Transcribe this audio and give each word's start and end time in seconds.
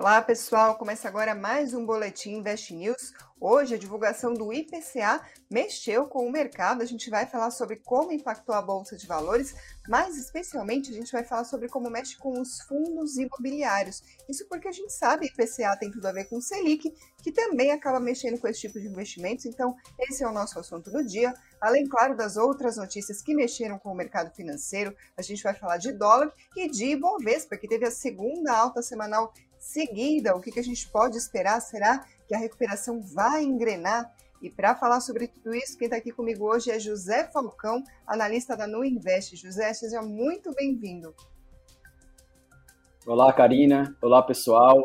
Olá, 0.00 0.22
pessoal. 0.22 0.78
Começa 0.78 1.06
agora 1.06 1.34
mais 1.34 1.74
um 1.74 1.84
Boletim 1.84 2.36
Invest 2.36 2.74
News. 2.74 3.12
Hoje, 3.38 3.74
a 3.74 3.78
divulgação 3.78 4.32
do 4.32 4.50
IPCA 4.50 5.20
mexeu 5.50 6.06
com 6.06 6.26
o 6.26 6.32
mercado. 6.32 6.80
A 6.80 6.86
gente 6.86 7.10
vai 7.10 7.26
falar 7.26 7.50
sobre 7.50 7.76
como 7.76 8.10
impactou 8.10 8.54
a 8.54 8.62
Bolsa 8.62 8.96
de 8.96 9.06
Valores, 9.06 9.54
mas 9.86 10.16
especialmente 10.16 10.90
a 10.90 10.94
gente 10.94 11.12
vai 11.12 11.22
falar 11.22 11.44
sobre 11.44 11.68
como 11.68 11.90
mexe 11.90 12.16
com 12.16 12.32
os 12.40 12.62
fundos 12.62 13.18
imobiliários. 13.18 14.02
Isso 14.26 14.48
porque 14.48 14.68
a 14.68 14.72
gente 14.72 14.90
sabe 14.90 15.28
que 15.28 15.42
IPCA 15.42 15.76
tem 15.78 15.90
tudo 15.90 16.06
a 16.06 16.12
ver 16.12 16.30
com 16.30 16.38
o 16.38 16.42
Selic, 16.42 16.94
que 17.22 17.30
também 17.30 17.70
acaba 17.70 18.00
mexendo 18.00 18.40
com 18.40 18.48
esse 18.48 18.60
tipo 18.60 18.80
de 18.80 18.86
investimentos. 18.86 19.44
Então, 19.44 19.76
esse 19.98 20.24
é 20.24 20.26
o 20.26 20.32
nosso 20.32 20.58
assunto 20.58 20.90
do 20.90 21.04
dia. 21.04 21.34
Além, 21.60 21.86
claro, 21.86 22.16
das 22.16 22.38
outras 22.38 22.78
notícias 22.78 23.20
que 23.20 23.34
mexeram 23.34 23.78
com 23.78 23.92
o 23.92 23.94
mercado 23.94 24.34
financeiro, 24.34 24.96
a 25.14 25.20
gente 25.20 25.42
vai 25.42 25.52
falar 25.52 25.76
de 25.76 25.92
dólar 25.92 26.32
e 26.56 26.70
de 26.70 26.86
Ibovespa, 26.86 27.58
que 27.58 27.68
teve 27.68 27.84
a 27.84 27.90
segunda 27.90 28.56
alta 28.56 28.80
semanal 28.80 29.34
seguida, 29.70 30.34
o 30.34 30.40
que, 30.40 30.50
que 30.50 30.58
a 30.58 30.64
gente 30.64 30.88
pode 30.88 31.16
esperar? 31.16 31.60
Será 31.60 32.04
que 32.26 32.34
a 32.34 32.38
recuperação 32.38 33.00
vai 33.00 33.44
engrenar? 33.44 34.12
E 34.42 34.50
para 34.50 34.74
falar 34.74 35.00
sobre 35.00 35.28
tudo 35.28 35.54
isso, 35.54 35.78
quem 35.78 35.86
está 35.86 35.96
aqui 35.96 36.10
comigo 36.10 36.44
hoje 36.44 36.70
é 36.70 36.78
José 36.78 37.30
Falcão, 37.30 37.84
analista 38.06 38.56
da 38.56 38.66
Nu 38.66 38.84
Invest. 38.84 39.36
José, 39.36 39.72
seja 39.72 40.02
muito 40.02 40.52
bem-vindo. 40.54 41.14
Olá, 43.06 43.32
Karina. 43.32 43.96
Olá, 44.02 44.22
pessoal. 44.22 44.82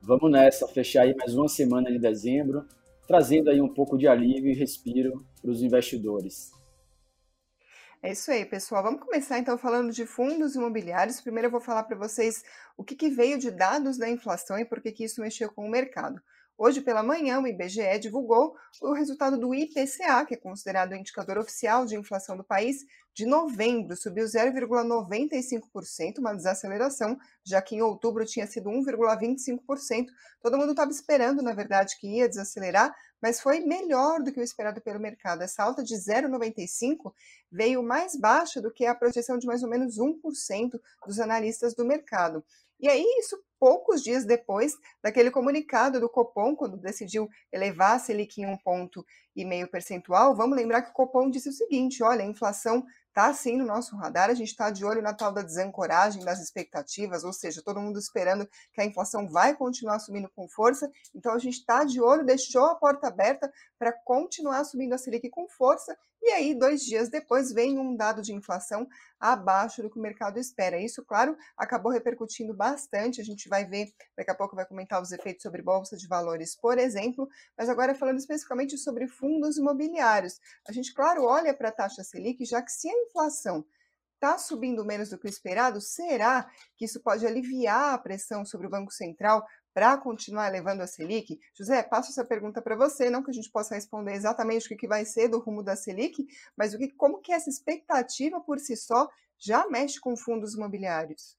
Vamos 0.00 0.30
nessa, 0.30 0.68
fechar 0.68 1.02
aí 1.02 1.16
mais 1.16 1.34
uma 1.34 1.48
semana 1.48 1.90
de 1.90 1.98
dezembro, 1.98 2.64
trazendo 3.08 3.50
aí 3.50 3.60
um 3.60 3.68
pouco 3.68 3.98
de 3.98 4.06
alívio 4.06 4.52
e 4.52 4.54
respiro 4.54 5.24
para 5.42 5.50
os 5.50 5.62
investidores. 5.62 6.52
É 8.00 8.12
isso 8.12 8.30
aí, 8.30 8.44
pessoal. 8.44 8.80
Vamos 8.80 9.00
começar 9.00 9.40
então 9.40 9.58
falando 9.58 9.92
de 9.92 10.06
fundos 10.06 10.54
imobiliários. 10.54 11.20
Primeiro 11.20 11.48
eu 11.48 11.50
vou 11.50 11.60
falar 11.60 11.82
para 11.82 11.96
vocês 11.96 12.44
o 12.76 12.84
que, 12.84 12.94
que, 12.94 13.10
veio 13.10 13.36
de 13.38 13.50
dados 13.50 13.98
da 13.98 14.08
inflação 14.08 14.56
e 14.56 14.64
por 14.64 14.80
que, 14.80 14.92
que 14.92 15.02
isso 15.02 15.20
mexeu 15.20 15.50
com 15.50 15.66
o 15.66 15.70
mercado. 15.70 16.22
Hoje 16.56 16.80
pela 16.80 17.02
manhã, 17.02 17.40
o 17.40 17.46
IBGE 17.46 17.98
divulgou 18.00 18.54
o 18.82 18.92
resultado 18.92 19.36
do 19.36 19.52
IPCA, 19.52 20.24
que 20.26 20.34
é 20.34 20.36
considerado 20.36 20.92
o 20.92 20.94
indicador 20.94 21.38
oficial 21.38 21.84
de 21.86 21.96
inflação 21.96 22.36
do 22.36 22.44
país, 22.44 22.84
de 23.14 23.26
novembro, 23.26 23.96
subiu 23.96 24.26
0,95%, 24.26 26.18
uma 26.18 26.34
desaceleração, 26.34 27.18
já 27.44 27.60
que 27.60 27.74
em 27.74 27.82
outubro 27.82 28.24
tinha 28.24 28.46
sido 28.46 28.70
1,25%. 28.70 30.06
Todo 30.40 30.56
mundo 30.56 30.70
estava 30.70 30.92
esperando, 30.92 31.42
na 31.42 31.52
verdade, 31.52 31.96
que 31.98 32.18
ia 32.18 32.28
desacelerar, 32.28 32.94
mas 33.20 33.40
foi 33.40 33.60
melhor 33.60 34.22
do 34.22 34.32
que 34.32 34.40
o 34.40 34.42
esperado 34.42 34.80
pelo 34.80 35.00
mercado. 35.00 35.42
Essa 35.42 35.62
alta 35.62 35.82
de 35.82 35.94
0,95 35.94 37.12
veio 37.50 37.82
mais 37.82 38.16
baixa 38.16 38.60
do 38.60 38.70
que 38.70 38.86
a 38.86 38.94
projeção 38.94 39.38
de 39.38 39.46
mais 39.46 39.62
ou 39.62 39.68
menos 39.68 39.98
1% 39.98 40.80
dos 41.06 41.18
analistas 41.18 41.74
do 41.74 41.84
mercado. 41.84 42.44
E 42.80 42.88
aí, 42.88 43.04
isso 43.18 43.36
poucos 43.58 44.02
dias 44.04 44.24
depois 44.24 44.76
daquele 45.02 45.32
comunicado 45.32 45.98
do 45.98 46.08
Copom, 46.08 46.54
quando 46.54 46.76
decidiu 46.76 47.28
elevar 47.52 47.96
a 47.96 47.98
Selic 47.98 48.40
em 48.40 48.46
um 48.46 48.56
ponto 48.56 49.04
e 49.34 49.44
meio 49.44 49.68
percentual, 49.68 50.36
vamos 50.36 50.56
lembrar 50.56 50.82
que 50.82 50.90
o 50.90 50.94
Copom 50.94 51.28
disse 51.28 51.48
o 51.48 51.52
seguinte: 51.52 52.02
olha, 52.02 52.22
a 52.22 52.26
inflação 52.26 52.86
está 53.18 53.34
sim 53.34 53.56
no 53.56 53.66
nosso 53.66 53.96
radar, 53.96 54.30
a 54.30 54.34
gente 54.34 54.50
está 54.50 54.70
de 54.70 54.84
olho 54.84 55.02
na 55.02 55.12
tal 55.12 55.32
da 55.32 55.42
desancoragem 55.42 56.24
das 56.24 56.40
expectativas, 56.40 57.24
ou 57.24 57.32
seja, 57.32 57.60
todo 57.60 57.80
mundo 57.80 57.98
esperando 57.98 58.48
que 58.72 58.80
a 58.80 58.84
inflação 58.84 59.28
vai 59.28 59.56
continuar 59.56 59.98
subindo 59.98 60.30
com 60.36 60.48
força, 60.48 60.88
então 61.12 61.32
a 61.32 61.38
gente 61.38 61.58
está 61.58 61.82
de 61.82 62.00
olho, 62.00 62.24
deixou 62.24 62.66
a 62.66 62.76
porta 62.76 63.08
aberta 63.08 63.52
para 63.76 63.92
continuar 64.04 64.62
subindo 64.64 64.92
a 64.92 64.98
Selic 64.98 65.28
com 65.30 65.48
força, 65.48 65.98
e 66.20 66.30
aí, 66.30 66.54
dois 66.54 66.82
dias 66.82 67.08
depois, 67.08 67.52
vem 67.52 67.78
um 67.78 67.96
dado 67.96 68.20
de 68.20 68.34
inflação 68.34 68.86
abaixo 69.20 69.82
do 69.82 69.90
que 69.90 69.98
o 69.98 70.02
mercado 70.02 70.38
espera. 70.38 70.80
Isso, 70.80 71.04
claro, 71.04 71.36
acabou 71.56 71.92
repercutindo 71.92 72.54
bastante. 72.54 73.20
A 73.20 73.24
gente 73.24 73.48
vai 73.48 73.64
ver, 73.64 73.92
daqui 74.16 74.30
a 74.30 74.34
pouco 74.34 74.56
vai 74.56 74.66
comentar 74.66 75.00
os 75.00 75.12
efeitos 75.12 75.42
sobre 75.42 75.62
bolsa 75.62 75.96
de 75.96 76.08
valores, 76.08 76.56
por 76.56 76.76
exemplo, 76.78 77.28
mas 77.56 77.68
agora 77.68 77.94
falando 77.94 78.18
especificamente 78.18 78.76
sobre 78.76 79.06
fundos 79.06 79.56
imobiliários. 79.56 80.40
A 80.66 80.72
gente, 80.72 80.92
claro, 80.92 81.24
olha 81.24 81.54
para 81.54 81.68
a 81.68 81.72
taxa 81.72 82.02
Selic, 82.02 82.44
já 82.44 82.60
que 82.62 82.72
se 82.72 82.88
a 82.88 82.92
inflação 82.92 83.64
está 84.18 84.36
subindo 84.36 84.84
menos 84.84 85.08
do 85.10 85.18
que 85.18 85.26
o 85.26 85.30
esperado, 85.30 85.80
será 85.80 86.50
que 86.76 86.84
isso 86.84 87.00
pode 87.00 87.24
aliviar 87.24 87.94
a 87.94 87.98
pressão 87.98 88.44
sobre 88.44 88.66
o 88.66 88.70
Banco 88.70 88.92
Central 88.92 89.46
para 89.78 89.96
continuar 89.96 90.50
levando 90.50 90.80
a 90.80 90.88
Selic? 90.88 91.38
José, 91.54 91.84
passo 91.84 92.10
essa 92.10 92.24
pergunta 92.24 92.60
para 92.60 92.74
você, 92.74 93.08
não 93.08 93.22
que 93.22 93.30
a 93.30 93.32
gente 93.32 93.48
possa 93.48 93.76
responder 93.76 94.12
exatamente 94.12 94.74
o 94.74 94.76
que 94.76 94.88
vai 94.88 95.04
ser 95.04 95.28
do 95.28 95.38
rumo 95.38 95.62
da 95.62 95.76
Selic, 95.76 96.26
mas 96.56 96.74
o 96.74 96.78
que, 96.78 96.88
como 96.88 97.20
que 97.20 97.30
essa 97.30 97.48
expectativa 97.48 98.40
por 98.40 98.58
si 98.58 98.76
só 98.76 99.08
já 99.38 99.68
mexe 99.68 100.00
com 100.00 100.16
fundos 100.16 100.54
imobiliários? 100.54 101.38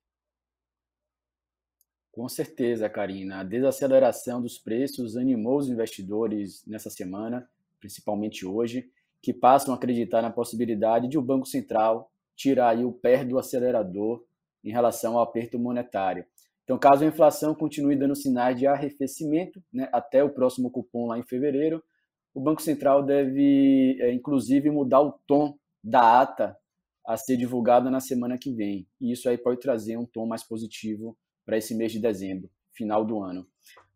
Com 2.13 2.29
certeza, 2.29 2.89
Karina. 2.89 3.41
A 3.41 3.44
desaceleração 3.44 4.41
dos 4.41 4.57
preços 4.57 5.17
animou 5.17 5.57
os 5.57 5.67
investidores 5.67 6.66
nessa 6.66 6.89
semana, 6.89 7.45
principalmente 7.78 8.45
hoje, 8.45 8.89
que 9.22 9.33
passam 9.33 9.73
a 9.73 9.75
acreditar 9.75 10.22
na 10.22 10.31
possibilidade 10.31 11.09
de 11.09 11.17
o 11.17 11.22
Banco 11.22 11.45
Central 11.45 12.09
tirar 12.38 12.78
o 12.78 12.94
pé 12.94 13.25
do 13.25 13.38
acelerador 13.38 14.23
em 14.63 14.72
relação 14.72 15.17
ao 15.17 15.23
aperto 15.23 15.59
monetário. 15.59 16.25
Então, 16.69 16.78
caso 16.78 17.03
a 17.03 17.07
inflação 17.07 17.56
continue 17.56 17.96
dando 17.96 18.16
sinais 18.16 18.56
de 18.56 18.68
arrefecimento, 18.68 19.59
né, 19.74 19.90
até 19.91 20.24
o 20.24 20.30
próximo 20.30 20.69
cupom 20.69 21.07
lá 21.07 21.18
em 21.18 21.24
fevereiro, 21.24 21.84
o 22.31 22.40
Banco 22.40 22.62
Central 22.62 23.02
deve, 23.02 23.97
é, 24.00 24.13
inclusive, 24.13 24.69
mudar 24.69 25.02
o 25.02 25.13
tom 25.25 25.58
da 25.84 26.22
ata 26.22 26.56
a 27.03 27.18
ser 27.18 27.38
divulgada 27.38 27.90
na 27.90 28.00
semana 28.00 28.38
que 28.38 28.53
vem. 28.53 28.88
E 29.02 29.12
isso 29.12 29.28
aí 29.28 29.35
pode 29.35 29.59
trazer 29.59 29.97
um 29.97 30.06
tom 30.06 30.28
mais 30.28 30.44
positivo 30.44 31.18
para 31.44 31.58
esse 31.58 31.74
mês 31.74 31.91
de 31.91 31.97
dezembro, 31.97 32.47
final 32.72 33.03
do 33.03 33.19
ano. 33.19 33.47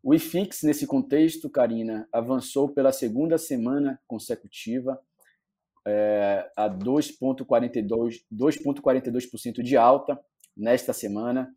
O 0.02 0.16
IFIX, 0.16 0.64
nesse 0.64 0.88
contexto, 0.88 1.52
Karina, 1.52 2.10
avançou 2.12 2.70
pela 2.70 2.92
segunda 2.92 3.38
semana 3.38 4.02
consecutiva 4.08 5.00
é, 5.86 6.50
a 6.56 6.68
2,42% 6.68 9.62
de 9.62 9.78
alta 9.78 10.20
nesta 10.58 10.92
semana, 10.92 11.56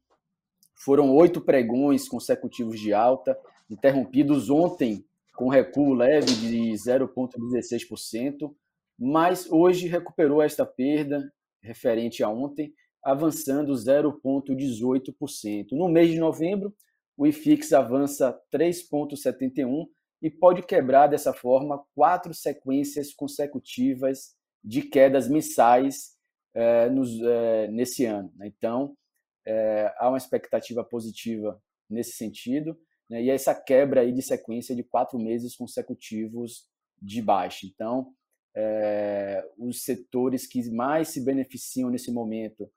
foram 0.76 1.12
oito 1.14 1.41
pregões 1.41 2.09
consecutivos 2.09 2.78
de 2.78 2.92
alta, 2.92 3.37
interrompidos 3.69 4.48
ontem 4.50 5.04
com 5.34 5.48
recuo 5.48 5.94
leve 5.94 6.32
de 6.34 6.70
0,16%, 6.72 8.54
mas 8.98 9.50
hoje 9.50 9.88
recuperou 9.88 10.42
esta 10.42 10.64
perda 10.64 11.28
referente 11.62 12.22
a 12.22 12.28
ontem, 12.28 12.72
avançando 13.03 13.72
0,18%. 13.72 15.72
No 15.72 15.88
mês 15.88 16.10
de 16.10 16.19
novembro, 16.19 16.75
o 17.16 17.26
IFIX 17.26 17.72
avança 17.72 18.38
3,71% 18.53 19.88
e 20.22 20.31
pode 20.31 20.62
quebrar 20.62 21.08
dessa 21.08 21.32
forma 21.32 21.84
quatro 21.94 22.32
sequências 22.32 23.12
consecutivas 23.12 24.34
de 24.64 24.82
quedas 24.82 25.28
mensais 25.28 26.16
é, 26.54 26.88
nos, 26.88 27.20
é, 27.20 27.69
nesse 27.69 28.04
ano. 28.04 28.32
Então, 28.43 28.97
é, 29.46 29.94
há 29.98 30.08
uma 30.08 30.18
expectativa 30.18 30.82
positiva 30.84 31.60
nesse 31.88 32.12
sentido, 32.12 32.78
né, 33.08 33.22
e 33.22 33.30
essa 33.30 33.54
quebra 33.54 34.00
aí 34.00 34.12
de 34.12 34.22
sequência 34.22 34.74
de 34.74 34.82
quatro 34.82 35.18
meses 35.18 35.54
consecutivos 35.54 36.66
de 37.00 37.22
baixa. 37.22 37.66
Então, 37.66 38.12
é, 38.56 39.44
os 39.58 39.84
setores 39.84 40.46
que 40.46 40.70
mais 40.70 41.08
se 41.08 41.24
beneficiam 41.24 41.90
nesse 41.90 42.10
momento 42.10 42.70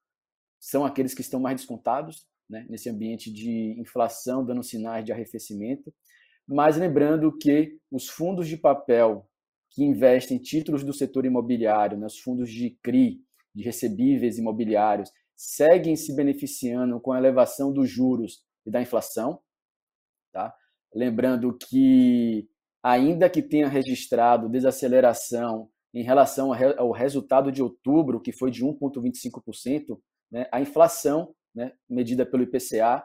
são 0.59 0.85
aqueles 0.85 1.13
que 1.13 1.21
estão 1.21 1.39
mais 1.39 1.57
descontados, 1.57 2.27
né, 2.49 2.65
nesse 2.69 2.89
ambiente 2.89 3.31
de 3.31 3.79
inflação 3.79 4.45
dando 4.45 4.61
sinais 4.61 5.05
de 5.05 5.11
arrefecimento, 5.11 5.93
mas 6.47 6.77
lembrando 6.77 7.35
que 7.37 7.77
os 7.91 8.09
fundos 8.09 8.47
de 8.47 8.57
papel 8.57 9.27
que 9.71 9.83
investem 9.83 10.37
em 10.37 10.41
títulos 10.41 10.83
do 10.83 10.91
setor 10.91 11.25
imobiliário, 11.25 11.97
né, 11.97 12.07
os 12.07 12.19
fundos 12.19 12.51
de 12.51 12.71
CRI, 12.83 13.21
de 13.53 13.63
recebíveis 13.63 14.37
imobiliários, 14.37 15.11
seguem 15.39 15.95
se 15.95 16.13
beneficiando 16.13 16.99
com 16.99 17.13
a 17.13 17.17
elevação 17.17 17.71
dos 17.71 17.89
juros 17.89 18.43
e 18.65 18.69
da 18.69 18.81
inflação. 18.81 19.39
Tá? 20.33 20.53
Lembrando 20.93 21.57
que, 21.57 22.49
ainda 22.83 23.29
que 23.29 23.41
tenha 23.41 23.69
registrado 23.69 24.49
desaceleração 24.49 25.69
em 25.93 26.03
relação 26.03 26.51
ao 26.77 26.91
resultado 26.91 27.53
de 27.53 27.63
outubro, 27.63 28.19
que 28.19 28.33
foi 28.33 28.51
de 28.51 28.65
1,25%, 28.65 29.97
né, 30.29 30.45
a 30.51 30.59
inflação, 30.59 31.33
né, 31.55 31.71
medida 31.89 32.25
pelo 32.25 32.43
IPCA, 32.43 33.01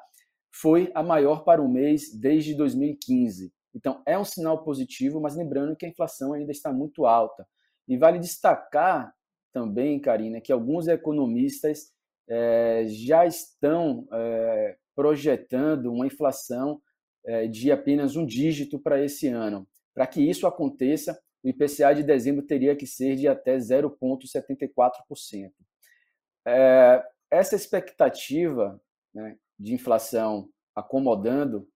foi 0.53 0.91
a 0.93 1.05
maior 1.05 1.44
para 1.44 1.62
o 1.62 1.69
mês 1.69 2.12
desde 2.19 2.53
2015. 2.56 3.55
Então, 3.73 4.03
é 4.05 4.19
um 4.19 4.25
sinal 4.25 4.64
positivo, 4.64 5.20
mas 5.20 5.37
lembrando 5.37 5.76
que 5.76 5.87
a 5.87 5.88
inflação 5.88 6.32
ainda 6.32 6.50
está 6.50 6.73
muito 6.73 7.06
alta. 7.06 7.47
E 7.87 7.97
vale 7.97 8.19
destacar 8.19 9.14
também, 9.53 10.00
Karina, 10.00 10.41
que 10.41 10.53
alguns 10.53 10.88
economistas 10.88 11.94
é, 12.29 12.85
já 12.87 13.26
estão 13.26 14.06
é, 14.12 14.76
projetando 14.94 15.93
uma 15.93 16.06
inflação 16.06 16.81
é, 17.26 17.47
de 17.47 17.71
apenas 17.73 18.17
um 18.17 18.25
dígito 18.26 18.79
para 18.79 19.03
esse 19.03 19.29
ano. 19.29 19.69
Para 19.94 20.06
que 20.06 20.23
isso 20.23 20.47
aconteça, 20.47 21.19
o 21.43 21.49
IPCA 21.49 21.94
de 21.94 22.03
dezembro 22.03 22.47
teria 22.47 22.75
que 22.75 22.87
ser 22.87 23.17
de 23.17 23.29
até 23.29 23.56
0,74%. 23.56 25.53
essa 27.31 27.55
expectativa 27.56 28.81
né, 29.15 29.37
de 29.59 29.75
inflação 29.75 30.49
acomodando 30.75 31.69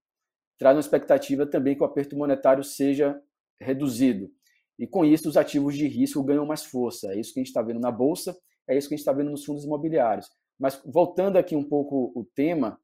traz 0.59 0.75
uma 0.75 0.81
expectativa 0.81 1.47
também 1.47 1.77
que 1.77 1.83
o 1.83 1.87
aperto 1.87 2.17
monetário 2.17 2.65
seja 2.65 3.21
reduzido. 3.61 4.31
E 4.79 4.87
com 4.87 5.05
isso, 5.05 5.29
os 5.29 5.37
ativos 5.37 5.77
de 5.77 5.87
risco 5.87 6.23
ganham 6.23 6.47
mais 6.47 6.65
força. 6.65 7.13
É 7.13 7.19
isso 7.19 7.33
que 7.33 7.41
a 7.41 7.43
gente 7.43 7.49
está 7.49 7.63
vendo 7.63 7.81
na 7.81 7.91
Bolsa, 7.91 8.37
é 8.69 8.77
isso 8.77 8.89
que 8.89 8.95
a 8.95 8.97
gente 8.97 9.03
está 9.03 9.13
vendo 9.13 9.31
nos 9.31 9.45
fundos 9.45 9.65
imobiliários. 9.65 10.31
Mas 10.59 10.81
voltando 10.85 11.37
aqui 11.37 11.57
um 11.57 11.65
pouco 11.65 12.13
o 12.15 12.25
tema, 12.35 12.81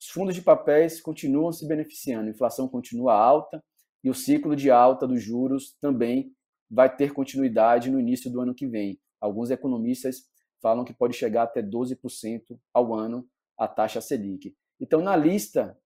os 0.00 0.08
fundos 0.08 0.34
de 0.34 0.42
papéis 0.42 1.00
continuam 1.00 1.52
se 1.52 1.66
beneficiando, 1.66 2.28
a 2.28 2.32
inflação 2.32 2.68
continua 2.68 3.14
alta 3.14 3.62
e 4.02 4.10
o 4.10 4.14
ciclo 4.14 4.56
de 4.56 4.70
alta 4.70 5.06
dos 5.06 5.22
juros 5.22 5.76
também 5.80 6.32
vai 6.70 6.94
ter 6.94 7.12
continuidade 7.12 7.90
no 7.90 8.00
início 8.00 8.30
do 8.30 8.40
ano 8.40 8.54
que 8.54 8.66
vem. 8.66 9.00
Alguns 9.20 9.50
economistas 9.50 10.28
falam 10.60 10.84
que 10.84 10.92
pode 10.92 11.16
chegar 11.16 11.44
até 11.44 11.62
12% 11.62 12.58
ao 12.74 12.94
ano 12.94 13.26
a 13.56 13.68
taxa 13.68 14.00
Selic. 14.00 14.54
Então, 14.80 15.00
na 15.00 15.16
lista, 15.16 15.78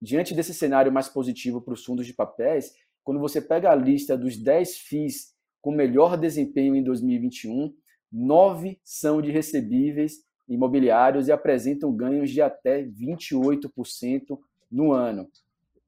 diante 0.00 0.34
desse 0.34 0.54
cenário 0.54 0.92
mais 0.92 1.08
positivo 1.08 1.60
para 1.60 1.74
os 1.74 1.84
fundos 1.84 2.06
de 2.06 2.14
papéis, 2.14 2.72
quando 3.02 3.20
você 3.20 3.40
pega 3.40 3.70
a 3.70 3.74
lista 3.74 4.16
dos 4.16 4.36
10 4.36 4.78
FIIs 4.78 5.34
com 5.60 5.72
melhor 5.72 6.16
desempenho 6.16 6.74
em 6.74 6.82
2021, 6.82 7.74
nove 8.12 8.78
são 8.84 9.22
de 9.22 9.30
recebíveis 9.30 10.24
imobiliários 10.48 11.28
e 11.28 11.32
apresentam 11.32 11.94
ganhos 11.94 12.30
de 12.30 12.42
até 12.42 12.84
28% 12.84 14.38
no 14.70 14.92
ano. 14.92 15.28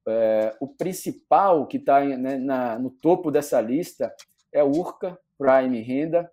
É, 0.06 0.56
o 0.60 0.68
principal 0.68 1.66
que 1.66 1.76
está 1.78 2.04
né, 2.04 2.38
no 2.78 2.90
topo 2.90 3.30
dessa 3.30 3.60
lista 3.60 4.14
é 4.52 4.62
o 4.62 4.70
URCA 4.70 5.18
Prime 5.38 5.80
Renda, 5.80 6.30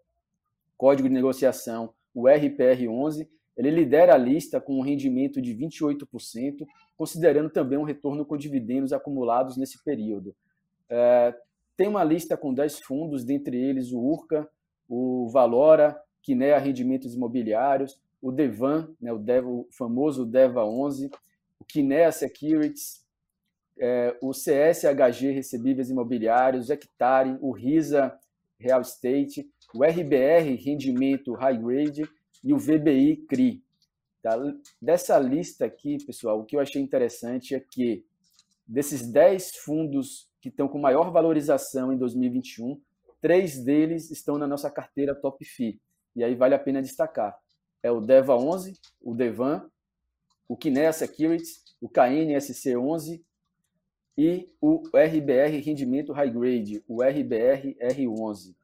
código 0.78 1.08
de 1.08 1.14
negociação, 1.14 1.94
o 2.14 2.24
RPR11. 2.24 3.28
Ele 3.58 3.70
lidera 3.70 4.14
a 4.14 4.18
lista 4.18 4.60
com 4.60 4.78
um 4.78 4.82
rendimento 4.82 5.42
de 5.42 5.54
28%, 5.56 6.66
considerando 6.98 7.50
também 7.50 7.78
um 7.78 7.84
retorno 7.84 8.26
com 8.26 8.38
dividendos 8.38 8.94
acumulados 8.94 9.58
nesse 9.58 9.84
período. 9.84 10.36
É, 10.90 11.34
tem 11.76 11.88
uma 11.88 12.04
lista 12.04 12.38
com 12.38 12.54
10 12.54 12.80
fundos, 12.80 13.24
dentre 13.24 13.58
eles 13.58 13.92
o 13.92 14.00
URCA, 14.00 14.48
o 14.94 15.30
Valora, 15.30 15.98
Kinea 16.22 16.60
Rendimentos 16.60 17.16
Imobiliários, 17.16 17.98
o 18.22 18.30
Devan, 18.30 18.94
né, 19.00 19.14
o, 19.14 19.18
Deva, 19.18 19.48
o 19.48 19.66
famoso 19.72 20.26
Deva 20.26 20.66
11, 20.66 21.10
o 21.58 21.64
Kinea 21.64 22.12
Securities, 22.12 23.02
é, 23.80 24.18
o 24.22 24.32
CSHG 24.32 25.32
Recebíveis 25.32 25.90
Imobiliários, 25.90 26.68
o 26.68 26.74
Hectare, 26.74 27.38
o 27.40 27.54
RISA 27.54 28.14
Real 28.60 28.82
Estate, 28.82 29.50
o 29.74 29.82
RBR 29.82 30.56
Rendimento 30.56 31.34
High 31.36 31.58
Grade 31.58 32.04
e 32.44 32.54
o 32.54 32.58
VBI 32.58 33.26
CRI. 33.30 33.64
Tá? 34.22 34.38
Dessa 34.82 35.18
lista 35.18 35.66
aqui, 35.66 36.04
pessoal, 36.06 36.42
o 36.42 36.44
que 36.44 36.58
eu 36.58 36.60
achei 36.60 36.82
interessante 36.82 37.56
é 37.56 37.62
que 37.62 38.04
desses 38.68 39.10
10 39.10 39.56
fundos 39.56 40.30
que 40.42 40.50
estão 40.50 40.68
com 40.68 40.80
maior 40.80 41.12
valorização 41.12 41.94
em 41.94 41.98
2021, 41.98 42.78
três 43.22 43.64
deles 43.64 44.10
estão 44.12 44.38
na 44.38 44.48
nossa 44.48 44.70
carteira 44.70 45.16
Top 45.16 45.44
FI. 45.46 45.80
E 46.16 46.24
aí 46.24 46.36
vale 46.36 46.56
a 46.56 46.60
pena 46.60 46.82
destacar 46.82 47.38
é 47.84 47.92
o 47.92 48.00
DEVA 48.00 48.36
11, 48.36 48.80
o 49.02 49.16
DEVAN, 49.16 49.70
o 50.48 50.56
Kinea 50.56 50.94
Securities, 50.94 51.64
o 51.82 51.90
KNSC11 51.90 53.22
e 54.18 54.50
o 54.62 54.84
RBR 54.94 55.60
Rendimento 55.62 56.14
High 56.14 56.30
Grade, 56.30 56.84
o 56.88 57.02
RBR 57.02 57.76
R11. 57.82 58.56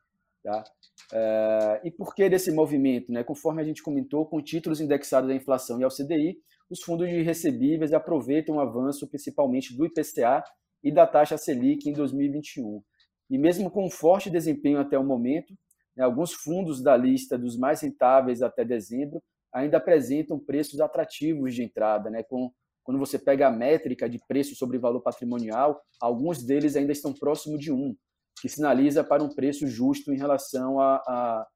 Tá? 0.44 0.63
É, 1.12 1.81
e 1.86 1.92
por 1.92 2.13
que 2.13 2.30
desse 2.30 2.51
movimento? 2.51 3.12
Né? 3.12 3.24
Conforme 3.24 3.62
a 3.62 3.65
gente 3.65 3.81
comentou, 3.81 4.25
com 4.25 4.42
títulos 4.42 4.80
indexados 4.80 5.30
à 5.30 5.33
inflação 5.33 5.80
e 5.80 5.83
ao 5.83 5.89
CDI, 5.89 6.38
os 6.69 6.81
fundos 6.81 7.09
de 7.09 7.21
recebíveis 7.21 7.94
aproveitam 7.94 8.57
o 8.57 8.59
avanço 8.59 9.07
principalmente 9.07 9.75
do 9.75 9.86
IPCA 9.86 10.44
e 10.83 10.92
da 10.92 11.07
taxa 11.07 11.38
Selic 11.38 11.89
em 11.89 11.94
2021. 11.94 12.83
E 13.30 13.38
mesmo 13.38 13.70
com 13.70 13.86
um 13.86 13.90
forte 13.90 14.30
desempenho 14.30 14.80
até 14.80 14.98
o 14.98 15.04
momento, 15.04 15.54
né, 15.96 16.04
alguns 16.04 16.34
fundos 16.34 16.82
da 16.82 16.96
lista 16.96 17.38
dos 17.38 17.58
mais 17.58 17.82
rentáveis 17.82 18.42
até 18.42 18.64
dezembro 18.64 19.22
ainda 19.54 19.78
apresentam 19.78 20.40
preços 20.40 20.80
atrativos 20.80 21.56
de 21.56 21.64
entrada. 21.64 22.10
Né, 22.10 22.24
com, 22.24 22.52
quando 22.84 23.00
você 23.00 23.18
pega 23.18 23.48
a 23.48 23.52
métrica 23.52 24.10
de 24.10 24.20
preço 24.28 24.56
sobre 24.56 24.78
valor 24.78 25.02
patrimonial, 25.02 25.82
alguns 26.00 26.44
deles 26.44 26.76
ainda 26.76 26.92
estão 26.92 27.14
próximo 27.14 27.58
de 27.58 27.72
um, 27.72 27.96
que 28.42 28.48
sinaliza 28.48 29.04
para 29.04 29.24
um 29.24 29.34
preço 29.34 29.68
justo 29.68 30.14
em 30.14 30.18
relação 30.18 30.80
a, 30.80 30.96
a, 30.98 31.48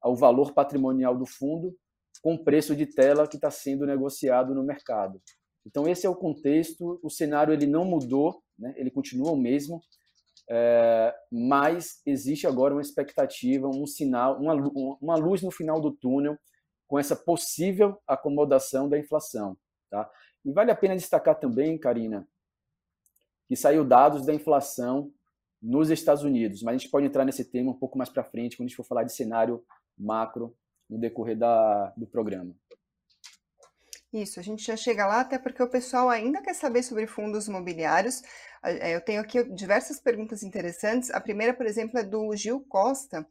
ao 0.00 0.16
valor 0.16 0.54
patrimonial 0.54 1.16
do 1.16 1.26
fundo, 1.26 1.76
com 2.22 2.34
o 2.34 2.44
preço 2.44 2.76
de 2.76 2.86
tela 2.86 3.26
que 3.26 3.36
está 3.36 3.50
sendo 3.50 3.86
negociado 3.86 4.54
no 4.54 4.62
mercado. 4.62 5.20
Então 5.66 5.88
esse 5.88 6.06
é 6.06 6.08
o 6.08 6.16
contexto. 6.16 6.98
O 7.02 7.10
cenário 7.10 7.52
ele 7.52 7.66
não 7.66 7.84
mudou, 7.84 8.42
né? 8.58 8.74
ele 8.76 8.90
continua 8.90 9.32
o 9.32 9.36
mesmo. 9.36 9.80
É, 10.52 11.14
mas 11.30 12.02
existe 12.04 12.44
agora 12.44 12.74
uma 12.74 12.82
expectativa, 12.82 13.68
um 13.68 13.86
sinal, 13.86 14.36
uma, 14.40 14.54
uma 15.00 15.16
luz 15.16 15.42
no 15.42 15.50
final 15.50 15.80
do 15.80 15.92
túnel 15.92 16.36
com 16.88 16.98
essa 16.98 17.14
possível 17.14 18.02
acomodação 18.04 18.88
da 18.88 18.98
inflação. 18.98 19.56
Tá? 19.88 20.10
E 20.44 20.52
vale 20.52 20.72
a 20.72 20.76
pena 20.76 20.96
destacar 20.96 21.38
também, 21.38 21.78
Karina, 21.78 22.26
que 23.46 23.54
saiu 23.54 23.84
dados 23.84 24.26
da 24.26 24.34
inflação 24.34 25.12
nos 25.62 25.88
Estados 25.88 26.24
Unidos, 26.24 26.62
mas 26.62 26.74
a 26.74 26.78
gente 26.78 26.90
pode 26.90 27.06
entrar 27.06 27.24
nesse 27.24 27.44
tema 27.44 27.70
um 27.70 27.78
pouco 27.78 27.96
mais 27.96 28.10
para 28.10 28.24
frente, 28.24 28.56
quando 28.56 28.66
a 28.66 28.68
gente 28.68 28.76
for 28.76 28.84
falar 28.84 29.04
de 29.04 29.12
cenário 29.12 29.62
macro 29.96 30.56
no 30.88 30.98
decorrer 30.98 31.38
da, 31.38 31.92
do 31.96 32.06
programa. 32.06 32.52
Isso, 34.12 34.40
a 34.40 34.42
gente 34.42 34.64
já 34.64 34.76
chega 34.76 35.06
lá, 35.06 35.20
até 35.20 35.38
porque 35.38 35.62
o 35.62 35.68
pessoal 35.70 36.08
ainda 36.10 36.42
quer 36.42 36.54
saber 36.54 36.82
sobre 36.82 37.06
fundos 37.06 37.46
imobiliários. 37.46 38.22
É, 38.62 38.96
eu 38.96 39.00
tenho 39.00 39.20
aqui 39.20 39.44
diversas 39.44 40.00
perguntas 40.00 40.42
interessantes. 40.42 41.10
A 41.12 41.20
primeira, 41.20 41.54
por 41.54 41.64
exemplo, 41.64 41.96
é 41.98 42.02
do 42.02 42.34
Gil 42.34 42.60
Costa. 42.68 43.24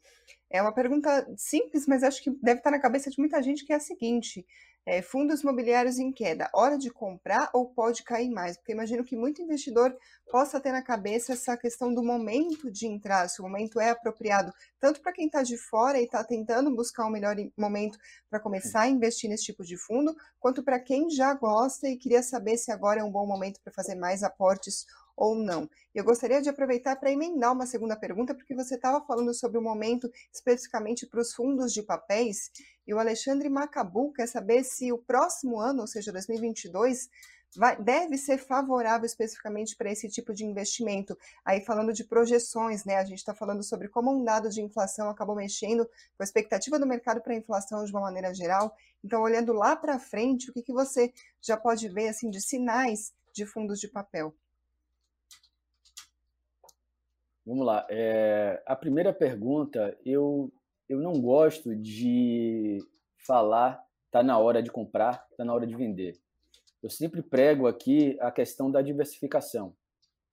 É 0.50 0.62
uma 0.62 0.74
pergunta 0.74 1.28
simples, 1.38 1.86
mas 1.86 2.02
acho 2.02 2.24
que 2.24 2.32
deve 2.42 2.62
estar 2.62 2.72
na 2.72 2.80
cabeça 2.80 3.10
de 3.10 3.20
muita 3.20 3.44
gente, 3.44 3.66
que 3.66 3.74
é 3.74 3.76
a 3.76 3.80
seguinte: 3.80 4.46
é, 4.90 5.04
fundos 5.04 5.42
imobiliários 5.42 6.00
em 6.00 6.12
queda, 6.12 6.50
hora 6.52 6.76
de 6.76 6.90
comprar 6.90 7.52
ou 7.54 7.70
pode 7.70 8.04
cair 8.04 8.32
mais? 8.32 8.58
Porque 8.58 8.72
imagino 8.72 9.04
que 9.04 9.16
muito 9.16 9.40
investidor 9.40 9.96
possa 10.32 10.60
ter 10.60 10.72
na 10.72 10.82
cabeça 10.82 11.34
essa 11.34 11.56
questão 11.56 11.94
do 11.94 12.04
momento 12.04 12.72
de 12.72 12.88
entrar, 12.88 13.30
se 13.30 13.40
o 13.40 13.44
momento 13.44 13.80
é 13.80 13.92
apropriado, 13.92 14.52
tanto 14.80 15.00
para 15.00 15.14
quem 15.14 15.28
está 15.28 15.44
de 15.44 15.58
fora 15.58 16.00
e 16.00 16.06
está 16.06 16.24
tentando 16.24 16.76
buscar 16.76 17.06
um 17.06 17.12
melhor 17.12 17.36
momento 17.56 18.00
para 18.32 18.40
começar 18.40 18.82
a 18.82 18.90
investir 18.90 19.30
nesse 19.30 19.44
tipo 19.44 19.64
de 19.64 19.78
fundo, 19.78 20.16
quanto 20.40 20.64
para 20.64 20.80
quem 20.80 21.08
já 21.08 21.36
gosta 21.36 21.88
e 21.88 21.96
queria 21.96 22.24
saber 22.24 22.58
se 22.58 22.72
agora 22.72 23.02
é 23.02 23.04
um 23.04 23.12
bom 23.12 23.28
momento 23.28 23.60
para 23.62 23.72
fazer 23.72 23.94
mais 23.94 24.24
aportes 24.24 24.88
ou 25.20 25.36
não. 25.36 25.70
Eu 25.94 26.06
gostaria 26.06 26.42
de 26.42 26.50
aproveitar 26.50 26.96
para 26.96 27.12
emendar 27.12 27.52
uma 27.52 27.66
segunda 27.66 27.96
pergunta, 27.96 28.34
porque 28.34 28.56
você 28.56 28.76
estava 28.76 29.06
falando 29.06 29.34
sobre 29.34 29.58
o 29.58 29.62
momento 29.62 30.10
especificamente 30.34 31.06
para 31.06 31.20
os 31.20 31.34
fundos 31.34 31.74
de 31.74 31.84
papéis, 31.84 32.50
e 32.88 32.94
o 32.94 33.00
Alexandre 33.00 33.50
Macabu 33.50 34.14
quer 34.14 34.28
saber 34.28 34.64
se 34.64 34.94
o 34.94 34.98
próximo 34.98 35.60
ano, 35.60 35.82
ou 35.82 35.88
seja, 35.88 36.14
2022, 36.14 37.10
vai, 37.58 37.76
deve 37.82 38.18
ser 38.18 38.38
favorável 38.38 39.06
especificamente 39.06 39.76
para 39.76 39.92
esse 39.92 40.08
tipo 40.08 40.34
de 40.34 40.46
investimento. 40.46 41.18
Aí 41.44 41.60
falando 41.66 41.92
de 41.92 42.06
projeções, 42.06 42.86
né? 42.86 42.96
A 42.96 43.04
gente 43.04 43.18
está 43.18 43.34
falando 43.34 43.62
sobre 43.62 43.90
como 43.90 44.12
um 44.12 44.24
dado 44.24 44.50
de 44.50 44.62
inflação 44.62 45.10
acabou 45.10 45.36
mexendo 45.36 45.86
com 45.86 46.22
a 46.22 46.24
expectativa 46.24 46.80
do 46.80 46.88
mercado 46.88 47.22
para 47.22 47.34
a 47.34 47.38
inflação 47.38 47.84
de 47.84 47.92
uma 47.92 48.02
maneira 48.02 48.34
geral. 48.34 48.74
Então, 49.04 49.22
olhando 49.22 49.52
lá 49.52 49.76
para 49.76 50.00
frente, 50.00 50.50
o 50.50 50.54
que, 50.54 50.62
que 50.62 50.74
você 50.74 51.12
já 51.42 51.58
pode 51.58 51.90
ver 51.90 52.08
assim 52.08 52.30
de 52.30 52.42
sinais 52.42 53.12
de 53.34 53.46
fundos 53.46 53.80
de 53.80 53.90
papel? 53.90 54.34
Vamos 57.50 57.66
lá. 57.66 57.84
É, 57.90 58.62
a 58.64 58.76
primeira 58.76 59.12
pergunta, 59.12 59.98
eu, 60.06 60.54
eu 60.88 61.00
não 61.00 61.20
gosto 61.20 61.76
de 61.76 62.78
falar 63.26 63.84
está 64.06 64.22
na 64.22 64.38
hora 64.38 64.62
de 64.62 64.70
comprar, 64.72 65.26
está 65.32 65.44
na 65.44 65.52
hora 65.52 65.66
de 65.66 65.76
vender. 65.76 66.16
Eu 66.84 66.92
sempre 66.92 67.24
prego 67.24 67.66
aqui 67.66 68.16
a 68.22 68.30
questão 68.30 68.70
da 68.70 68.84
diversificação. 68.84 69.74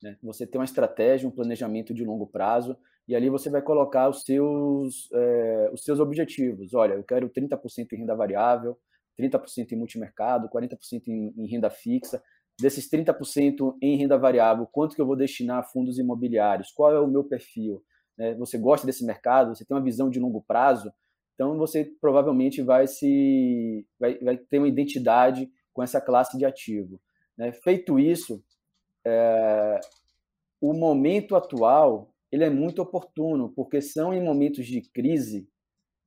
Né? 0.03 0.19
Você 0.23 0.47
tem 0.47 0.59
uma 0.59 0.67
estratégia, 0.67 1.27
um 1.27 1.31
planejamento 1.33 1.95
de 1.95 2.05
longo 2.05 2.27
prazo, 2.27 2.77
e 3.09 3.17
ali 3.17 3.31
você 3.31 3.49
vai 3.49 3.63
colocar 3.63 4.11
os 4.11 4.23
seus, 4.23 5.11
é, 5.11 5.71
os 5.73 5.85
seus 5.85 5.99
objetivos. 6.01 6.75
Olha, 6.75 6.95
eu 6.95 7.03
quero 7.03 7.31
30% 7.31 7.93
em 7.93 7.97
renda 7.97 8.15
variável, 8.15 8.79
30% 9.19 9.73
em 9.73 9.77
multimercado, 9.77 10.51
40% 10.51 11.09
em, 11.09 11.33
em 11.35 11.47
renda 11.47 11.71
fixa 11.71 12.23
desses 12.59 12.89
30% 12.91 13.77
em 13.83 13.97
renda 13.97 14.17
variável, 14.17 14.67
quanto 14.67 14.95
que 14.95 15.01
eu 15.01 15.07
vou 15.07 15.17
destinar 15.17 15.59
a 15.59 15.63
fundos 15.63 15.99
imobiliários? 15.99 16.73
Qual 16.73 16.91
é 16.93 16.99
o 16.99 17.07
meu 17.07 17.23
perfil? 17.23 17.83
Né? 18.17 18.35
Você 18.35 18.57
gosta 18.57 18.87
desse 18.87 19.05
mercado? 19.05 19.55
Você 19.55 19.65
tem 19.65 19.77
uma 19.77 19.83
visão 19.83 20.09
de 20.09 20.19
longo 20.19 20.43
prazo? 20.43 20.93
Então 21.35 21.57
você 21.59 21.85
provavelmente 22.01 22.63
vai 22.63 22.87
se 22.87 23.87
vai, 24.01 24.19
vai 24.19 24.39
ter 24.39 24.59
uma 24.59 24.69
identidade 24.69 25.51
com 25.73 25.83
essa 25.83 26.01
classe 26.01 26.39
de 26.39 26.47
ativo. 26.47 26.99
Né? 27.37 27.53
Feito 27.53 27.99
isso, 27.99 28.43
é, 29.05 29.79
o 30.61 30.73
momento 30.73 31.37
atual 31.37 32.11
ele 32.33 32.45
é 32.45 32.51
muito 32.51 32.81
oportuno 32.81 33.53
porque 33.55 33.83
são 33.83 34.15
em 34.15 34.23
momentos 34.23 34.67
de 34.67 34.81
crise, 34.81 35.47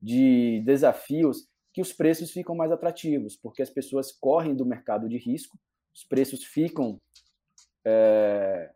de 0.02 0.62
desafios 0.66 1.48
que 1.72 1.82
os 1.82 1.94
preços 1.94 2.32
ficam 2.32 2.56
mais 2.56 2.72
atrativos, 2.72 3.38
porque 3.38 3.62
as 3.62 3.70
pessoas 3.70 4.12
correm 4.12 4.56
do 4.56 4.66
mercado 4.66 5.08
de 5.08 5.18
risco 5.18 5.58
os 6.00 6.04
preços 6.06 6.46
ficam 6.46 6.98
é, 7.86 8.72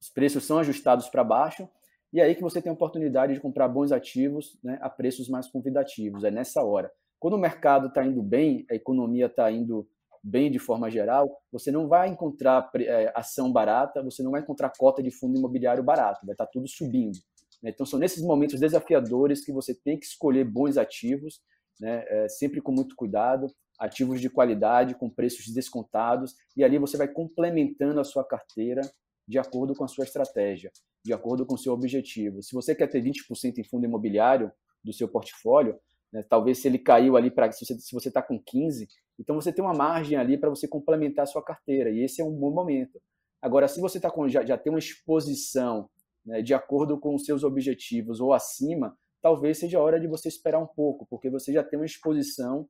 os 0.00 0.08
preços 0.08 0.44
são 0.44 0.58
ajustados 0.58 1.08
para 1.08 1.24
baixo, 1.24 1.68
e 2.12 2.20
é 2.20 2.24
aí 2.24 2.34
que 2.36 2.42
você 2.42 2.62
tem 2.62 2.70
a 2.70 2.72
oportunidade 2.72 3.34
de 3.34 3.40
comprar 3.40 3.66
bons 3.66 3.90
ativos 3.90 4.56
né, 4.62 4.78
a 4.80 4.88
preços 4.88 5.28
mais 5.28 5.48
convidativos, 5.48 6.22
é 6.22 6.30
nessa 6.30 6.62
hora. 6.62 6.90
Quando 7.18 7.34
o 7.34 7.38
mercado 7.38 7.88
está 7.88 8.04
indo 8.04 8.22
bem, 8.22 8.64
a 8.70 8.74
economia 8.74 9.26
está 9.26 9.50
indo 9.50 9.88
bem 10.22 10.50
de 10.50 10.60
forma 10.60 10.88
geral, 10.88 11.28
você 11.50 11.72
não 11.72 11.88
vai 11.88 12.08
encontrar 12.08 12.70
é, 12.76 13.12
ação 13.16 13.52
barata, 13.52 14.02
você 14.02 14.22
não 14.22 14.30
vai 14.30 14.40
encontrar 14.40 14.72
cota 14.76 15.02
de 15.02 15.10
fundo 15.10 15.36
imobiliário 15.36 15.82
barato, 15.82 16.24
vai 16.24 16.34
estar 16.34 16.46
tá 16.46 16.50
tudo 16.52 16.68
subindo. 16.68 17.18
Né? 17.60 17.70
Então, 17.70 17.84
são 17.84 17.98
nesses 17.98 18.22
momentos 18.22 18.60
desafiadores 18.60 19.44
que 19.44 19.52
você 19.52 19.74
tem 19.74 19.98
que 19.98 20.06
escolher 20.06 20.44
bons 20.44 20.76
ativos, 20.76 21.40
né? 21.80 22.04
é, 22.08 22.28
sempre 22.28 22.60
com 22.60 22.70
muito 22.70 22.94
cuidado, 22.94 23.48
ativos 23.78 24.20
de 24.20 24.30
qualidade, 24.30 24.94
com 24.94 25.10
preços 25.10 25.52
descontados, 25.52 26.34
e 26.56 26.64
ali 26.64 26.78
você 26.78 26.96
vai 26.96 27.08
complementando 27.08 28.00
a 28.00 28.04
sua 28.04 28.24
carteira 28.24 28.82
de 29.28 29.38
acordo 29.38 29.74
com 29.74 29.84
a 29.84 29.88
sua 29.88 30.04
estratégia, 30.04 30.70
de 31.04 31.12
acordo 31.12 31.44
com 31.44 31.54
o 31.54 31.58
seu 31.58 31.72
objetivo. 31.72 32.42
Se 32.42 32.54
você 32.54 32.74
quer 32.74 32.86
ter 32.86 33.02
20% 33.02 33.58
em 33.58 33.64
fundo 33.64 33.84
imobiliário 33.84 34.52
do 34.84 34.92
seu 34.92 35.08
portfólio, 35.08 35.78
né, 36.12 36.22
talvez 36.22 36.58
se 36.58 36.68
ele 36.68 36.78
caiu 36.78 37.16
ali 37.16 37.30
para 37.30 37.50
se 37.50 37.92
você 37.92 38.08
está 38.08 38.22
com 38.22 38.40
15, 38.40 38.86
então 39.18 39.34
você 39.34 39.52
tem 39.52 39.64
uma 39.64 39.74
margem 39.74 40.16
ali 40.16 40.38
para 40.38 40.48
você 40.48 40.68
complementar 40.68 41.24
a 41.24 41.26
sua 41.26 41.42
carteira, 41.42 41.90
e 41.90 42.04
esse 42.04 42.20
é 42.20 42.24
um 42.24 42.32
bom 42.32 42.52
momento. 42.52 43.00
Agora, 43.42 43.68
se 43.68 43.80
você 43.80 44.00
tá 44.00 44.10
com, 44.10 44.28
já, 44.28 44.44
já 44.44 44.56
tem 44.56 44.72
uma 44.72 44.78
exposição 44.78 45.88
né, 46.24 46.42
de 46.42 46.54
acordo 46.54 46.98
com 46.98 47.14
os 47.14 47.24
seus 47.24 47.44
objetivos 47.44 48.20
ou 48.20 48.32
acima, 48.32 48.96
talvez 49.20 49.58
seja 49.58 49.78
a 49.78 49.82
hora 49.82 50.00
de 50.00 50.06
você 50.06 50.28
esperar 50.28 50.58
um 50.58 50.66
pouco, 50.66 51.06
porque 51.08 51.28
você 51.28 51.52
já 51.52 51.62
tem 51.62 51.78
uma 51.78 51.86
exposição 51.86 52.68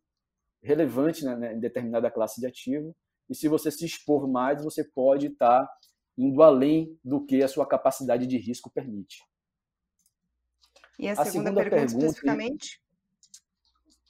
relevante 0.67 1.25
né, 1.25 1.37
né 1.37 1.55
em 1.55 1.61
determinada 1.61 2.11
classe 2.11 2.41
de 2.41 2.47
ativo, 2.47 2.95
e 3.29 3.35
se 3.35 3.49
você 3.49 3.71
se 3.71 3.85
expor 3.85 4.29
mais, 4.29 4.63
você 4.63 4.85
pode 4.85 5.27
estar 5.29 5.69
indo 6.17 6.43
além 6.43 6.99
do 7.05 7.25
que 7.25 7.43
a 7.43 7.49
sua 7.49 7.67
capacidade 7.67 8.27
de 8.27 8.39
risco 8.39 8.71
permite. 8.71 9.23
E 10.99 11.09
a, 11.09 11.13
a 11.13 11.25
segunda, 11.25 11.51
segunda 11.51 11.61
pergunta, 11.61 11.77
pergunta 11.77 12.07
especificamente? 12.07 12.81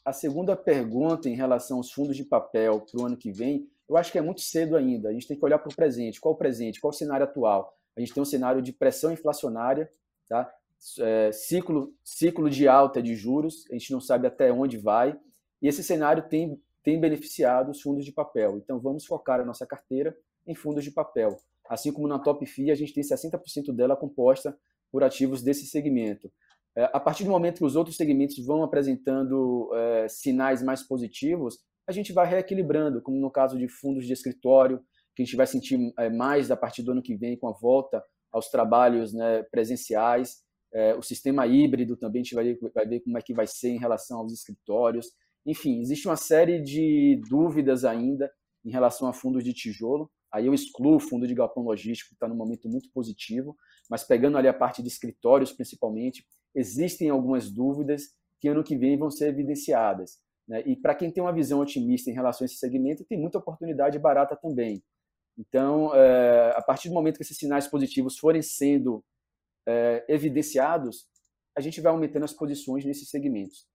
A 0.04 0.12
segunda 0.12 0.56
pergunta 0.56 1.28
em 1.28 1.34
relação 1.34 1.78
aos 1.78 1.90
fundos 1.90 2.16
de 2.16 2.25
papel 2.25 2.80
para 2.80 3.00
o 3.00 3.06
ano 3.06 3.16
que 3.16 3.32
vem, 3.32 3.68
eu 3.88 3.96
acho 3.96 4.12
que 4.12 4.18
é 4.18 4.22
muito 4.22 4.40
cedo 4.40 4.76
ainda. 4.76 5.08
A 5.08 5.12
gente 5.12 5.26
tem 5.26 5.36
que 5.36 5.44
olhar 5.44 5.58
para 5.58 5.70
o 5.70 5.75
presente. 5.75 6.20
Qual 6.20 6.34
o 6.34 6.38
presente? 6.38 6.80
Qual 6.80 6.90
o 6.90 6.94
cenário 6.94 7.25
atual? 7.25 7.76
A 7.96 8.00
gente 8.00 8.12
tem 8.12 8.22
um 8.22 8.26
cenário 8.26 8.62
de 8.62 8.72
pressão 8.72 9.12
inflacionária, 9.12 9.90
tá? 10.28 10.52
É, 11.00 11.32
ciclo, 11.32 11.92
ciclo 12.04 12.50
de 12.50 12.68
alta 12.68 13.02
de 13.02 13.16
juros, 13.16 13.64
a 13.70 13.72
gente 13.72 13.90
não 13.90 14.00
sabe 14.00 14.26
até 14.26 14.52
onde 14.52 14.76
vai, 14.76 15.18
e 15.60 15.68
esse 15.68 15.82
cenário 15.82 16.28
tem, 16.28 16.60
tem 16.82 17.00
beneficiado 17.00 17.70
os 17.70 17.80
fundos 17.80 18.04
de 18.04 18.12
papel. 18.12 18.58
Então, 18.58 18.78
vamos 18.78 19.04
focar 19.04 19.40
a 19.40 19.44
nossa 19.44 19.66
carteira 19.66 20.16
em 20.46 20.54
fundos 20.54 20.84
de 20.84 20.90
papel. 20.90 21.36
Assim 21.68 21.92
como 21.92 22.06
na 22.06 22.18
Top 22.18 22.44
FII, 22.44 22.70
a 22.70 22.75
gente 22.75 22.92
tem 22.92 23.02
60% 23.02 23.75
dela 23.75 23.96
composta 23.96 24.56
por 24.90 25.02
ativos 25.02 25.42
desse 25.42 25.66
segmento. 25.66 26.30
É, 26.76 26.84
a 26.92 27.00
partir 27.00 27.25
do 27.25 27.30
momento 27.30 27.58
que 27.58 27.64
os 27.64 27.75
outros 27.75 27.96
segmentos 27.96 28.38
vão 28.44 28.62
apresentando 28.62 29.70
é, 29.75 30.08
sinais 30.08 30.62
mais 30.62 30.82
positivos, 30.82 31.58
a 31.86 31.92
gente 31.92 32.12
vai 32.12 32.28
reequilibrando, 32.28 33.00
como 33.00 33.16
no 33.16 33.30
caso 33.30 33.58
de 33.58 33.68
fundos 33.68 34.06
de 34.06 34.12
escritório, 34.12 34.80
que 35.14 35.22
a 35.22 35.25
gente 35.25 35.36
vai 35.36 35.46
sentir 35.46 35.78
é, 35.98 36.10
mais 36.10 36.50
a 36.50 36.56
partir 36.56 36.82
do 36.82 36.92
ano 36.92 37.02
que 37.02 37.16
vem 37.16 37.36
com 37.36 37.48
a 37.48 37.52
volta 37.52 38.04
aos 38.30 38.48
trabalhos 38.48 39.14
né, 39.14 39.42
presenciais. 39.44 40.44
É, 40.72 40.94
o 40.94 41.02
sistema 41.02 41.46
híbrido 41.46 41.96
também 41.96 42.20
a 42.20 42.25
gente 42.25 42.34
vai, 42.34 42.54
vai 42.75 42.86
ver 42.86 43.00
como 43.00 43.16
é 43.16 43.22
que 43.22 43.32
vai 43.32 43.46
ser 43.46 43.70
em 43.70 43.78
relação 43.78 44.18
aos 44.18 44.32
escritórios. 44.32 45.06
Enfim, 45.46 45.80
existe 45.80 46.08
uma 46.08 46.16
série 46.16 46.60
de 46.60 47.22
dúvidas 47.28 47.84
ainda 47.84 48.30
em 48.64 48.70
relação 48.70 49.08
a 49.08 49.12
fundos 49.12 49.44
de 49.44 49.54
tijolo. 49.54 50.10
Aí 50.32 50.46
eu 50.46 50.52
excluo 50.52 50.96
o 50.96 51.00
fundo 51.00 51.26
de 51.26 51.34
galpão 51.34 51.62
logístico, 51.62 52.10
que 52.10 52.16
está 52.16 52.26
num 52.26 52.34
momento 52.34 52.68
muito 52.68 52.90
positivo, 52.90 53.56
mas 53.88 54.02
pegando 54.02 54.36
ali 54.36 54.48
a 54.48 54.52
parte 54.52 54.82
de 54.82 54.88
escritórios 54.88 55.52
principalmente, 55.52 56.26
existem 56.52 57.08
algumas 57.08 57.48
dúvidas 57.48 58.02
que 58.40 58.48
ano 58.48 58.64
que 58.64 58.76
vem 58.76 58.98
vão 58.98 59.08
ser 59.08 59.28
evidenciadas. 59.28 60.18
Né? 60.48 60.62
E 60.66 60.76
para 60.76 60.94
quem 60.94 61.10
tem 61.10 61.22
uma 61.22 61.32
visão 61.32 61.60
otimista 61.60 62.10
em 62.10 62.14
relação 62.14 62.44
a 62.44 62.46
esse 62.46 62.56
segmento, 62.56 63.04
tem 63.04 63.18
muita 63.18 63.38
oportunidade 63.38 63.98
barata 63.98 64.36
também. 64.36 64.82
Então, 65.38 65.94
é, 65.94 66.54
a 66.56 66.62
partir 66.62 66.88
do 66.88 66.94
momento 66.94 67.16
que 67.16 67.22
esses 67.22 67.36
sinais 67.36 67.68
positivos 67.68 68.18
forem 68.18 68.42
sendo 68.42 69.04
é, 69.66 70.04
evidenciados, 70.08 71.06
a 71.56 71.60
gente 71.60 71.80
vai 71.80 71.92
aumentando 71.92 72.24
as 72.24 72.32
posições 72.32 72.84
nesses 72.84 73.08
segmentos. 73.08 73.66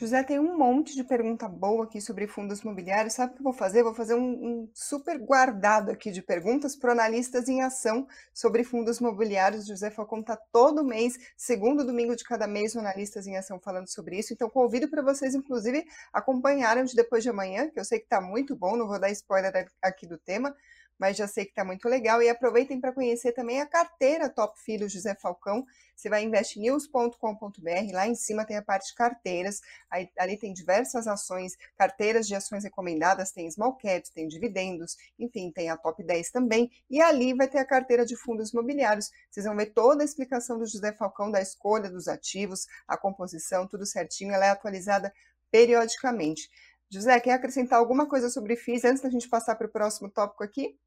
José, 0.00 0.22
tem 0.22 0.38
um 0.38 0.56
monte 0.56 0.94
de 0.94 1.02
pergunta 1.02 1.48
boa 1.48 1.82
aqui 1.82 2.00
sobre 2.00 2.28
fundos 2.28 2.60
imobiliários. 2.60 3.14
Sabe 3.14 3.32
o 3.32 3.34
que 3.34 3.40
eu 3.40 3.44
vou 3.44 3.52
fazer? 3.52 3.82
Vou 3.82 3.92
fazer 3.92 4.14
um, 4.14 4.30
um 4.30 4.70
super 4.72 5.18
guardado 5.18 5.90
aqui 5.90 6.12
de 6.12 6.22
perguntas 6.22 6.76
para 6.76 6.92
analistas 6.92 7.48
em 7.48 7.62
ação 7.62 8.06
sobre 8.32 8.62
fundos 8.62 8.98
imobiliários. 8.98 9.66
José 9.66 9.90
Falcão 9.90 10.20
está 10.20 10.36
todo 10.36 10.84
mês, 10.84 11.18
segundo 11.36 11.84
domingo 11.84 12.14
de 12.14 12.22
cada 12.22 12.46
mês, 12.46 12.76
o 12.76 12.78
Analistas 12.78 13.26
em 13.26 13.36
Ação 13.36 13.58
falando 13.58 13.88
sobre 13.88 14.16
isso. 14.16 14.32
Então, 14.32 14.48
convido 14.48 14.88
para 14.88 15.02
vocês, 15.02 15.34
inclusive, 15.34 15.84
acompanharem 16.12 16.84
de 16.84 16.94
depois 16.94 17.24
de 17.24 17.30
amanhã, 17.30 17.68
que 17.68 17.80
eu 17.80 17.84
sei 17.84 17.98
que 17.98 18.04
está 18.04 18.20
muito 18.20 18.54
bom, 18.54 18.76
não 18.76 18.86
vou 18.86 19.00
dar 19.00 19.10
spoiler 19.10 19.68
aqui 19.82 20.06
do 20.06 20.16
tema, 20.16 20.54
mas 20.98 21.16
já 21.16 21.28
sei 21.28 21.44
que 21.44 21.50
está 21.50 21.64
muito 21.64 21.88
legal. 21.88 22.22
E 22.22 22.28
aproveitem 22.28 22.80
para 22.80 22.92
conhecer 22.92 23.32
também 23.32 23.60
a 23.60 23.66
carteira 23.66 24.28
Top 24.28 24.58
Filho 24.60 24.88
José 24.88 25.14
Falcão. 25.14 25.64
Você 25.98 26.08
vai 26.08 26.22
em 26.22 26.26
investnews.com.br, 26.26 27.92
lá 27.92 28.06
em 28.06 28.14
cima 28.14 28.44
tem 28.44 28.56
a 28.56 28.62
parte 28.62 28.90
de 28.90 28.94
carteiras, 28.94 29.60
aí, 29.90 30.08
ali 30.16 30.38
tem 30.38 30.52
diversas 30.52 31.08
ações, 31.08 31.56
carteiras 31.76 32.28
de 32.28 32.36
ações 32.36 32.62
recomendadas, 32.62 33.32
tem 33.32 33.50
small 33.50 33.76
caps, 33.76 34.10
tem 34.10 34.28
dividendos, 34.28 34.96
enfim, 35.18 35.50
tem 35.50 35.70
a 35.70 35.76
top 35.76 36.04
10 36.04 36.30
também, 36.30 36.70
e 36.88 37.00
ali 37.00 37.34
vai 37.34 37.48
ter 37.48 37.58
a 37.58 37.64
carteira 37.64 38.06
de 38.06 38.14
fundos 38.14 38.52
imobiliários. 38.52 39.10
Vocês 39.28 39.44
vão 39.44 39.56
ver 39.56 39.72
toda 39.72 40.02
a 40.02 40.04
explicação 40.04 40.56
do 40.56 40.66
José 40.66 40.92
Falcão 40.92 41.32
da 41.32 41.42
escolha 41.42 41.90
dos 41.90 42.06
ativos, 42.06 42.68
a 42.86 42.96
composição, 42.96 43.66
tudo 43.66 43.84
certinho, 43.84 44.32
ela 44.32 44.46
é 44.46 44.50
atualizada 44.50 45.12
periodicamente. 45.50 46.48
José, 46.90 47.18
quer 47.20 47.32
acrescentar 47.32 47.78
alguma 47.78 48.08
coisa 48.08 48.30
sobre 48.30 48.56
FIIs 48.56 48.84
antes 48.84 49.02
da 49.02 49.10
gente 49.10 49.28
passar 49.28 49.56
para 49.56 49.66
o 49.66 49.70
próximo 49.70 50.08
tópico 50.08 50.44
aqui? 50.44 50.78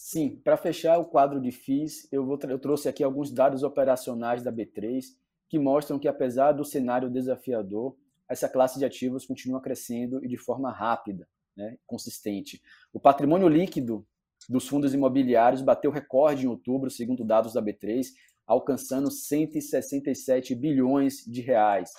Sim, 0.00 0.36
para 0.44 0.56
fechar 0.56 0.96
o 0.98 1.04
quadro 1.04 1.40
de 1.40 1.50
FIIs, 1.50 2.06
eu, 2.12 2.24
vou, 2.24 2.38
eu 2.48 2.58
trouxe 2.60 2.88
aqui 2.88 3.02
alguns 3.02 3.32
dados 3.32 3.64
operacionais 3.64 4.44
da 4.44 4.52
B3 4.52 5.06
que 5.48 5.58
mostram 5.58 5.98
que, 5.98 6.06
apesar 6.06 6.52
do 6.52 6.64
cenário 6.64 7.10
desafiador, 7.10 7.96
essa 8.28 8.48
classe 8.48 8.78
de 8.78 8.84
ativos 8.84 9.26
continua 9.26 9.60
crescendo 9.60 10.24
e 10.24 10.28
de 10.28 10.36
forma 10.36 10.70
rápida, 10.70 11.28
né, 11.56 11.76
consistente. 11.84 12.62
O 12.92 13.00
patrimônio 13.00 13.48
líquido 13.48 14.06
dos 14.48 14.68
fundos 14.68 14.94
imobiliários 14.94 15.62
bateu 15.62 15.90
recorde 15.90 16.46
em 16.46 16.48
outubro, 16.48 16.88
segundo 16.88 17.24
dados 17.24 17.52
da 17.52 17.60
B3, 17.60 18.06
alcançando 18.46 19.10
167 19.10 20.54
bilhões 20.54 21.24
de 21.26 21.40
reais. 21.40 21.90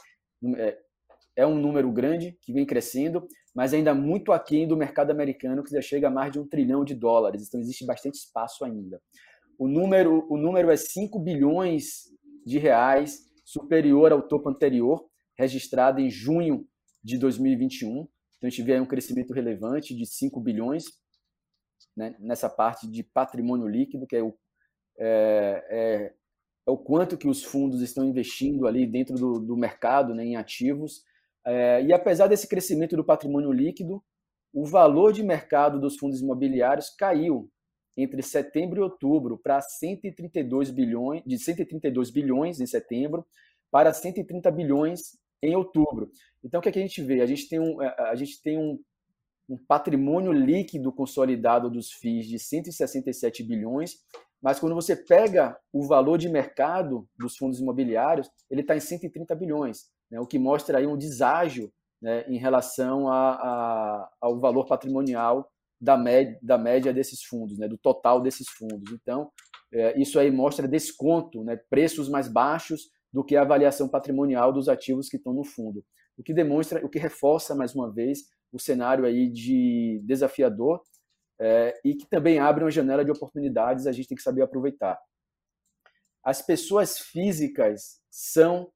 É, 1.40 1.48
um 1.48 1.58
número 1.58 1.90
grande 1.90 2.38
que 2.42 2.52
vem 2.52 2.66
crescendo, 2.66 3.26
mas 3.56 3.74
ainda 3.74 3.96
muito 3.96 4.34
aquém 4.34 4.68
do 4.68 4.76
mercado 4.76 5.12
americano, 5.12 5.64
que 5.64 5.72
já 5.72 5.82
chega 5.82 6.10
a 6.10 6.12
mais 6.12 6.34
de 6.34 6.38
um 6.38 6.46
trilhão 6.46 6.84
de 6.84 6.94
dólares. 6.94 7.48
Então, 7.48 7.62
existe 7.62 7.86
bastante 7.86 8.16
espaço 8.16 8.66
ainda. 8.66 9.02
O 9.58 9.66
número, 9.66 10.28
o 10.30 10.36
número 10.36 10.70
é 10.70 10.76
5 10.76 11.18
bilhões 11.18 12.10
de 12.46 12.58
reais, 12.58 13.22
superior 13.46 14.12
ao 14.12 14.22
topo 14.22 14.50
anterior, 14.50 15.10
registrado 15.38 16.02
em 16.02 16.10
junho 16.10 16.68
de 17.02 17.18
2021. 17.18 17.90
Então, 17.90 18.10
a 18.44 18.50
gente 18.50 18.62
vê 18.62 18.78
um 18.78 18.86
crescimento 18.86 19.32
relevante 19.32 19.96
de 19.96 20.06
5 20.06 20.42
bilhões 20.42 20.84
né, 21.96 22.18
nessa 22.20 22.50
parte 22.50 22.86
de 22.86 23.02
patrimônio 23.02 23.66
líquido, 23.66 24.06
que 24.06 24.18
é 24.18 24.22
o, 24.22 24.38
é, 25.00 25.66
é, 25.70 26.14
é 26.68 26.70
o 26.70 26.78
quanto 26.78 27.18
que 27.18 27.30
os 27.30 27.46
fundos 27.46 27.82
estão 27.82 28.04
investindo 28.04 28.68
ali 28.68 28.86
dentro 28.86 29.16
do, 29.16 29.40
do 29.40 29.56
mercado 29.56 30.14
né, 30.14 30.26
em 30.26 30.36
ativos 30.36 31.08
é, 31.46 31.84
e 31.84 31.94
apesar 31.94 32.28
desse 32.28 32.48
crescimento 32.48 32.96
do 32.96 33.04
patrimônio 33.04 33.52
líquido, 33.52 34.04
o 34.54 34.66
valor 34.66 35.14
de 35.14 35.24
mercado 35.24 35.80
dos 35.80 35.98
fundos 35.98 36.22
imobiliários 36.22 36.90
caiu 36.90 37.50
entre 37.96 38.22
setembro 38.22 38.80
e 38.80 38.84
outubro 38.84 39.38
para 39.38 39.62
132 39.62 40.72
bilhões, 40.72 41.24
de 41.26 41.38
132 41.38 42.10
bilhões 42.10 42.60
em 42.60 42.66
setembro 42.66 43.26
para 43.72 43.94
130 43.94 44.50
bilhões 44.52 45.18
em 45.42 45.56
outubro. 45.56 46.10
Então 46.44 46.60
o 46.60 46.64
que, 46.64 46.70
é 46.70 46.72
que 46.72 46.80
a 46.80 46.82
gente 46.82 47.02
vê? 47.02 47.22
A 47.22 47.26
gente 47.26 47.48
tem 47.48 47.60
um, 47.60 47.82
é, 47.82 47.96
a 48.10 48.16
gente 48.16 48.42
tem 48.42 48.58
um, 48.58 48.80
um 49.50 49.58
patrimônio 49.58 50.32
líquido 50.32 50.92
consolidado 50.92 51.70
dos 51.70 51.92
FIIs 51.92 52.28
de 52.28 52.40
167 52.40 53.44
bilhões, 53.44 53.98
mas 54.42 54.60
quando 54.60 54.76
você 54.76 54.96
pega 54.96 55.58
o 55.74 55.86
valor 55.86 56.18
de 56.18 56.30
mercado 56.30 57.08
dos 57.18 57.36
fundos 57.36 57.60
imobiliários, 57.60 58.30
ele 58.50 58.62
está 58.62 58.76
em 58.76 58.80
130 58.80 59.36
bilhões 59.36 59.90
né, 60.10 60.20
o 60.20 60.28
que 60.28 60.40
mostra 60.40 60.78
aí 60.78 60.88
um 60.88 60.98
deságio 60.98 61.72
né, 62.02 62.26
em 62.28 62.38
relação 62.38 63.08
a, 63.08 63.32
a, 63.32 64.10
ao 64.22 64.40
valor 64.40 64.66
patrimonial 64.66 65.50
da 65.80 65.98
média, 65.98 66.38
da 66.42 66.58
média 66.58 66.94
desses 66.94 67.24
fundos, 67.24 67.58
né, 67.58 67.68
do 67.68 67.78
total 67.78 68.22
desses 68.22 68.48
fundos. 68.50 68.92
Então, 68.92 69.32
é, 69.72 70.00
isso 70.00 70.20
aí 70.20 70.32
mostra 70.32 70.68
desconto, 70.68 71.44
né, 71.44 71.58
preços 71.70 72.10
mais 72.10 72.28
baixos 72.28 72.90
do 73.12 73.24
que 73.24 73.36
a 73.36 73.42
avaliação 73.42 73.88
patrimonial 73.88 74.52
dos 74.52 74.70
ativos 74.70 75.10
que 75.10 75.18
estão 75.18 75.34
no 75.34 75.44
fundo. 75.44 75.84
O 76.18 76.24
que 76.24 76.34
demonstra, 76.34 76.86
o 76.86 76.90
que 76.90 77.00
reforça 77.00 77.56
mais 77.56 77.74
uma 77.74 77.92
vez 77.92 78.24
o 78.52 78.60
cenário 78.60 79.06
aí 79.06 79.30
de 79.30 80.02
desafiador 80.04 80.82
é, 81.40 81.80
e 81.86 81.96
que 81.96 82.08
também 82.08 82.40
abre 82.40 82.64
uma 82.64 82.72
janela 82.72 83.06
de 83.06 83.12
oportunidades, 83.12 83.88
a 83.88 83.92
gente 83.92 84.10
tem 84.10 84.18
que 84.18 84.24
saber 84.24 84.42
aproveitar. 84.42 85.00
As 86.24 86.42
pessoas 86.42 87.00
físicas 87.00 88.02
são 88.10 88.70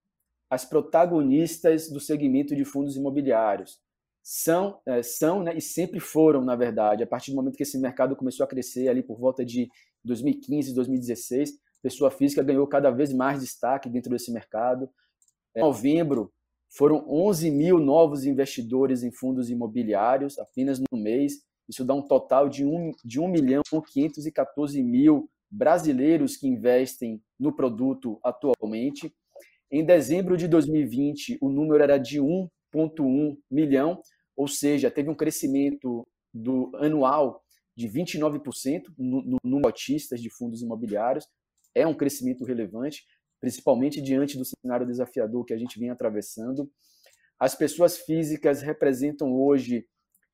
as 0.54 0.66
protagonistas 0.66 1.90
do 1.90 2.00
segmento 2.00 2.56
de 2.56 2.64
fundos 2.64 2.96
imobiliários. 2.96 3.80
São, 4.22 4.80
é, 4.86 5.02
são 5.02 5.42
né, 5.42 5.58
e 5.58 5.62
sempre 5.62 6.00
foram, 6.00 6.46
na 6.46 6.56
verdade, 6.56 7.04
a 7.04 7.08
partir 7.08 7.32
do 7.32 7.36
momento 7.36 7.58
que 7.58 7.64
esse 7.64 7.78
mercado 7.80 8.16
começou 8.16 8.44
a 8.44 8.48
crescer 8.48 8.88
ali 8.88 9.02
por 9.02 9.20
volta 9.20 9.44
de 9.44 9.68
2015, 10.04 10.74
2016, 10.76 11.54
pessoa 11.82 12.12
física 12.12 12.44
ganhou 12.44 12.68
cada 12.68 12.92
vez 12.92 13.12
mais 13.12 13.42
destaque 13.42 13.90
dentro 13.90 14.12
desse 14.12 14.32
mercado. 14.32 14.90
Em 15.56 15.62
novembro, 15.62 16.32
foram 16.70 17.04
11 17.10 17.50
mil 17.50 17.80
novos 17.80 18.24
investidores 18.24 19.02
em 19.02 19.12
fundos 19.12 19.50
imobiliários 19.50 20.38
apenas 20.38 20.80
no 20.80 20.98
mês. 20.98 21.42
Isso 21.68 21.84
dá 21.84 21.96
um 21.96 22.02
total 22.02 22.48
de 22.48 22.64
1, 22.64 22.92
de 23.04 23.20
1 23.20 23.28
milhão 23.28 23.64
514 23.64 24.82
mil 24.84 25.30
brasileiros 25.50 26.38
que 26.38 26.48
investem 26.48 27.22
no 27.40 27.52
produto 27.52 28.20
atualmente. 28.24 29.14
Em 29.74 29.84
dezembro 29.84 30.38
de 30.38 30.48
2020, 30.48 31.40
o 31.42 31.50
número 31.50 31.84
era 31.84 31.98
de 31.98 32.22
1,1 32.22 33.36
milhão, 33.50 34.00
ou 34.38 34.48
seja, 34.48 34.92
teve 34.92 35.10
um 35.10 35.16
crescimento 35.16 36.06
do 36.32 36.72
anual 36.76 37.44
de 37.76 37.90
29% 37.90 38.84
no, 38.96 39.24
no 39.24 39.38
número 39.44 39.62
de 39.62 39.74
cotistas 39.74 40.22
de 40.22 40.30
fundos 40.30 40.62
imobiliários. 40.62 41.28
É 41.74 41.88
um 41.88 41.94
crescimento 41.96 42.46
relevante 42.46 43.04
principalmente 43.44 44.02
diante 44.02 44.38
do 44.38 44.46
cenário 44.46 44.88
desafiador 44.88 45.44
que 45.44 45.54
a 45.54 45.58
gente 45.58 45.78
vem 45.78 45.90
atravessando. 45.90 46.72
As 47.38 47.54
pessoas 47.54 47.98
físicas 47.98 48.62
representam 48.62 49.34
hoje 49.34 49.86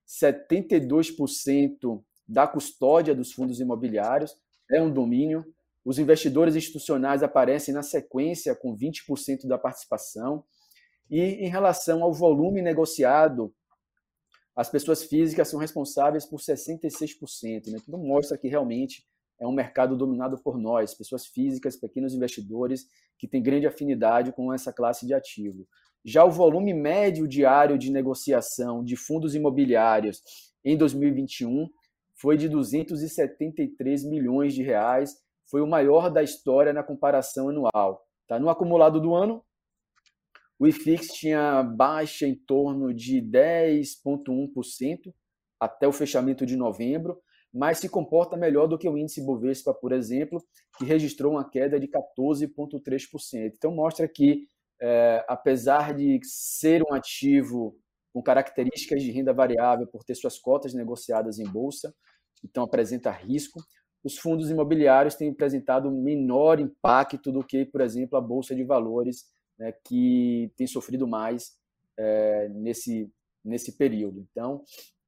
72% 0.06 2.04
da 2.28 2.46
custódia 2.46 3.16
dos 3.16 3.32
fundos 3.32 3.60
imobiliários, 3.60 4.36
é 4.70 4.80
um 4.80 4.94
domínio. 4.94 5.44
Os 5.84 5.98
investidores 5.98 6.56
institucionais 6.56 7.24
aparecem 7.24 7.74
na 7.74 7.82
sequência 7.82 8.56
com 8.56 8.76
20% 8.76 9.48
da 9.48 9.58
participação. 9.58 10.44
E 11.10 11.20
em 11.20 11.50
relação 11.50 12.04
ao 12.04 12.14
volume 12.14 12.62
negociado, 12.62 13.54
as 14.56 14.70
pessoas 14.70 15.04
físicas 15.04 15.48
são 15.48 15.60
responsáveis 15.60 16.26
por 16.26 16.40
66%. 16.40 17.68
Né? 17.68 17.80
Tudo 17.84 17.98
mostra 17.98 18.38
que 18.38 18.48
realmente 18.48 19.08
é 19.40 19.48
um 19.48 19.54
mercado 19.54 19.96
dominado 19.96 20.38
por 20.44 20.58
nós, 20.58 20.94
pessoas 20.94 21.26
físicas, 21.26 21.78
pequenos 21.78 22.14
investidores 22.14 22.86
que 23.18 23.28
têm 23.28 23.42
grande 23.42 23.66
afinidade 23.66 24.34
com 24.34 24.54
essa 24.54 24.74
classe 24.74 25.08
de 25.08 25.14
ativo. 25.14 25.66
Já 26.04 26.26
o 26.26 26.32
volume 26.32 26.74
médio 26.74 27.28
diário 27.28 27.78
de 27.78 27.92
negociação 27.92 28.84
de 28.84 28.96
fundos 28.96 29.36
imobiliários 29.36 30.22
em 30.64 30.78
2021 30.78 31.70
foi 32.16 32.38
de 32.38 32.50
273 32.50 34.04
milhões 34.04 34.54
de 34.54 34.62
reais, 34.62 35.16
foi 35.50 35.62
o 35.62 35.68
maior 35.68 36.10
da 36.10 36.22
história 36.22 36.72
na 36.72 36.84
comparação 36.84 37.50
anual. 37.50 38.06
Tá? 38.28 38.40
No 38.40 38.50
acumulado 38.50 39.02
do 39.02 39.16
ano, 39.16 39.44
o 40.60 40.68
IFIX 40.68 41.08
tinha 41.08 41.64
baixa 41.64 42.28
em 42.28 42.36
torno 42.36 42.94
de 42.94 43.22
10,1% 43.22 45.14
até 45.60 45.88
o 45.88 45.94
fechamento 45.94 46.46
de 46.46 46.56
novembro, 46.56 47.20
mas 47.52 47.80
se 47.80 47.90
comporta 47.90 48.38
melhor 48.38 48.68
do 48.68 48.78
que 48.78 48.88
o 48.88 48.98
índice 48.98 49.26
Bovespa, 49.26 49.74
por 49.74 49.92
exemplo, 49.92 50.44
que 50.78 50.86
registrou 50.86 51.34
uma 51.34 51.50
queda 51.50 51.80
de 51.80 51.88
14,3%. 51.88 53.54
Então, 53.56 53.74
mostra 53.74 54.08
que, 54.08 54.48
é, 54.82 55.26
apesar 55.28 55.96
de 55.96 56.20
ser 56.24 56.84
um 56.84 56.94
ativo 56.94 57.76
com 58.14 58.22
características 58.22 59.02
de 59.02 59.12
renda 59.12 59.34
variável 59.34 59.88
por 59.88 60.04
ter 60.04 60.16
suas 60.16 60.38
cotas 60.38 60.74
negociadas 60.74 61.40
em 61.40 61.46
bolsa, 61.46 61.94
então 62.44 62.64
apresenta 62.64 63.12
risco, 63.12 63.60
os 64.04 64.18
fundos 64.18 64.50
imobiliários 64.50 65.16
têm 65.16 65.30
apresentado 65.30 65.92
menor 65.92 66.60
impacto 66.60 67.32
do 67.32 67.44
que, 67.44 67.66
por 67.66 67.82
exemplo, 67.82 68.18
a 68.18 68.22
bolsa 68.22 68.56
de 68.56 68.64
valores, 68.64 69.26
né, 69.58 69.74
que 69.86 70.52
tem 70.56 70.66
sofrido 70.66 71.08
mais 71.08 71.58
é, 71.98 72.50
nesse, 72.50 73.12
nesse 73.44 73.78
período. 73.78 74.26
Então, 74.32 74.64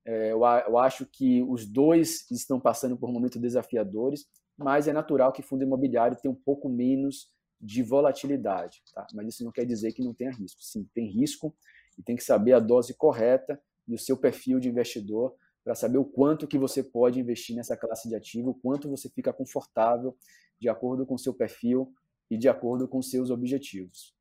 é, 0.06 0.32
eu, 0.32 0.42
eu 0.42 0.78
acho 0.78 1.06
que 1.06 1.42
os 1.44 1.66
dois 1.66 2.30
estão 2.32 2.60
passando 2.60 2.98
por 2.98 3.12
momentos 3.12 3.40
desafiadores, 3.40 4.26
mas 4.58 4.88
é 4.88 4.94
natural 4.94 5.32
que 5.32 5.42
fundo 5.42 5.64
imobiliário 5.64 6.18
tenha 6.22 6.32
um 6.32 6.42
pouco 6.46 6.68
menos 6.68 7.30
de 7.60 7.84
volatilidade, 7.84 8.82
tá? 8.94 9.06
Mas 9.14 9.28
isso 9.28 9.44
não 9.44 9.52
quer 9.52 9.66
dizer 9.66 9.94
que 9.94 10.04
não 10.04 10.14
tenha 10.14 10.32
risco. 10.32 10.62
Sim, 10.64 10.88
tem 10.94 11.08
risco 11.08 11.56
e 11.98 12.04
tem 12.04 12.16
que 12.16 12.24
saber 12.24 12.54
a 12.54 12.60
dose 12.60 12.96
correta 12.96 13.62
e 13.88 13.94
o 13.94 14.00
seu 14.00 14.18
perfil 14.18 14.60
de 14.60 14.68
investidor 14.68 15.36
para 15.64 15.76
saber 15.76 15.98
o 15.98 16.06
quanto 16.06 16.48
que 16.48 16.58
você 16.58 16.84
pode 16.84 17.20
investir 17.20 17.56
nessa 17.56 17.78
classe 17.78 18.10
de 18.10 18.16
ativo, 18.16 18.52
o 18.52 18.56
quanto 18.56 18.90
você 18.90 19.10
fica 19.10 19.32
confortável 19.32 20.16
de 20.60 20.70
acordo 20.70 21.06
com 21.06 21.16
o 21.16 21.20
seu 21.20 21.34
perfil 21.34 21.94
e 22.30 22.38
de 22.38 22.48
acordo 22.48 22.88
com 22.88 23.02
seus 23.02 23.30
objetivos. 23.30 24.16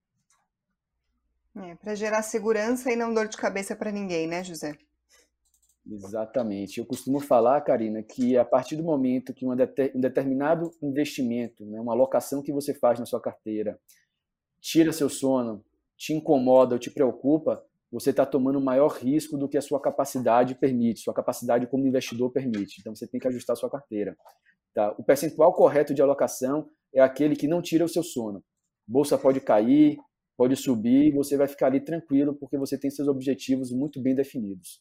É, 1.56 1.74
para 1.74 1.94
gerar 1.94 2.22
segurança 2.22 2.92
e 2.92 2.96
não 2.96 3.12
dor 3.12 3.28
de 3.28 3.36
cabeça 3.36 3.74
para 3.74 3.90
ninguém, 3.90 4.26
né, 4.26 4.44
José? 4.44 4.76
Exatamente. 5.86 6.78
Eu 6.78 6.86
costumo 6.86 7.20
falar, 7.20 7.60
Karina, 7.62 8.02
que 8.02 8.36
a 8.36 8.44
partir 8.44 8.76
do 8.76 8.84
momento 8.84 9.34
que 9.34 9.46
um 9.46 9.56
determinado 9.56 10.70
investimento, 10.80 11.64
né, 11.64 11.80
uma 11.80 11.92
alocação 11.92 12.42
que 12.42 12.52
você 12.52 12.72
faz 12.72 12.98
na 12.98 13.06
sua 13.06 13.20
carteira, 13.20 13.80
tira 14.60 14.92
seu 14.92 15.08
sono, 15.08 15.64
te 15.96 16.12
incomoda 16.12 16.74
ou 16.74 16.78
te 16.78 16.90
preocupa, 16.90 17.64
você 17.90 18.10
está 18.10 18.24
tomando 18.24 18.60
maior 18.60 18.88
risco 18.88 19.36
do 19.36 19.48
que 19.48 19.58
a 19.58 19.62
sua 19.62 19.80
capacidade 19.80 20.54
permite, 20.54 21.00
sua 21.00 21.14
capacidade 21.14 21.66
como 21.66 21.86
investidor 21.86 22.30
permite. 22.30 22.80
Então 22.80 22.94
você 22.94 23.06
tem 23.06 23.20
que 23.20 23.26
ajustar 23.26 23.54
a 23.54 23.56
sua 23.56 23.70
carteira. 23.70 24.16
Tá? 24.74 24.94
O 24.98 25.02
percentual 25.02 25.52
correto 25.52 25.92
de 25.92 26.00
alocação 26.00 26.68
é 26.94 27.00
aquele 27.00 27.34
que 27.34 27.48
não 27.48 27.60
tira 27.60 27.84
o 27.84 27.88
seu 27.88 28.02
sono. 28.02 28.42
Bolsa 28.86 29.18
pode 29.18 29.40
cair, 29.40 29.98
pode 30.36 30.56
subir, 30.56 31.12
você 31.12 31.36
vai 31.36 31.48
ficar 31.48 31.66
ali 31.66 31.80
tranquilo 31.80 32.34
porque 32.34 32.56
você 32.56 32.78
tem 32.78 32.90
seus 32.90 33.08
objetivos 33.08 33.72
muito 33.72 34.00
bem 34.00 34.14
definidos. 34.14 34.80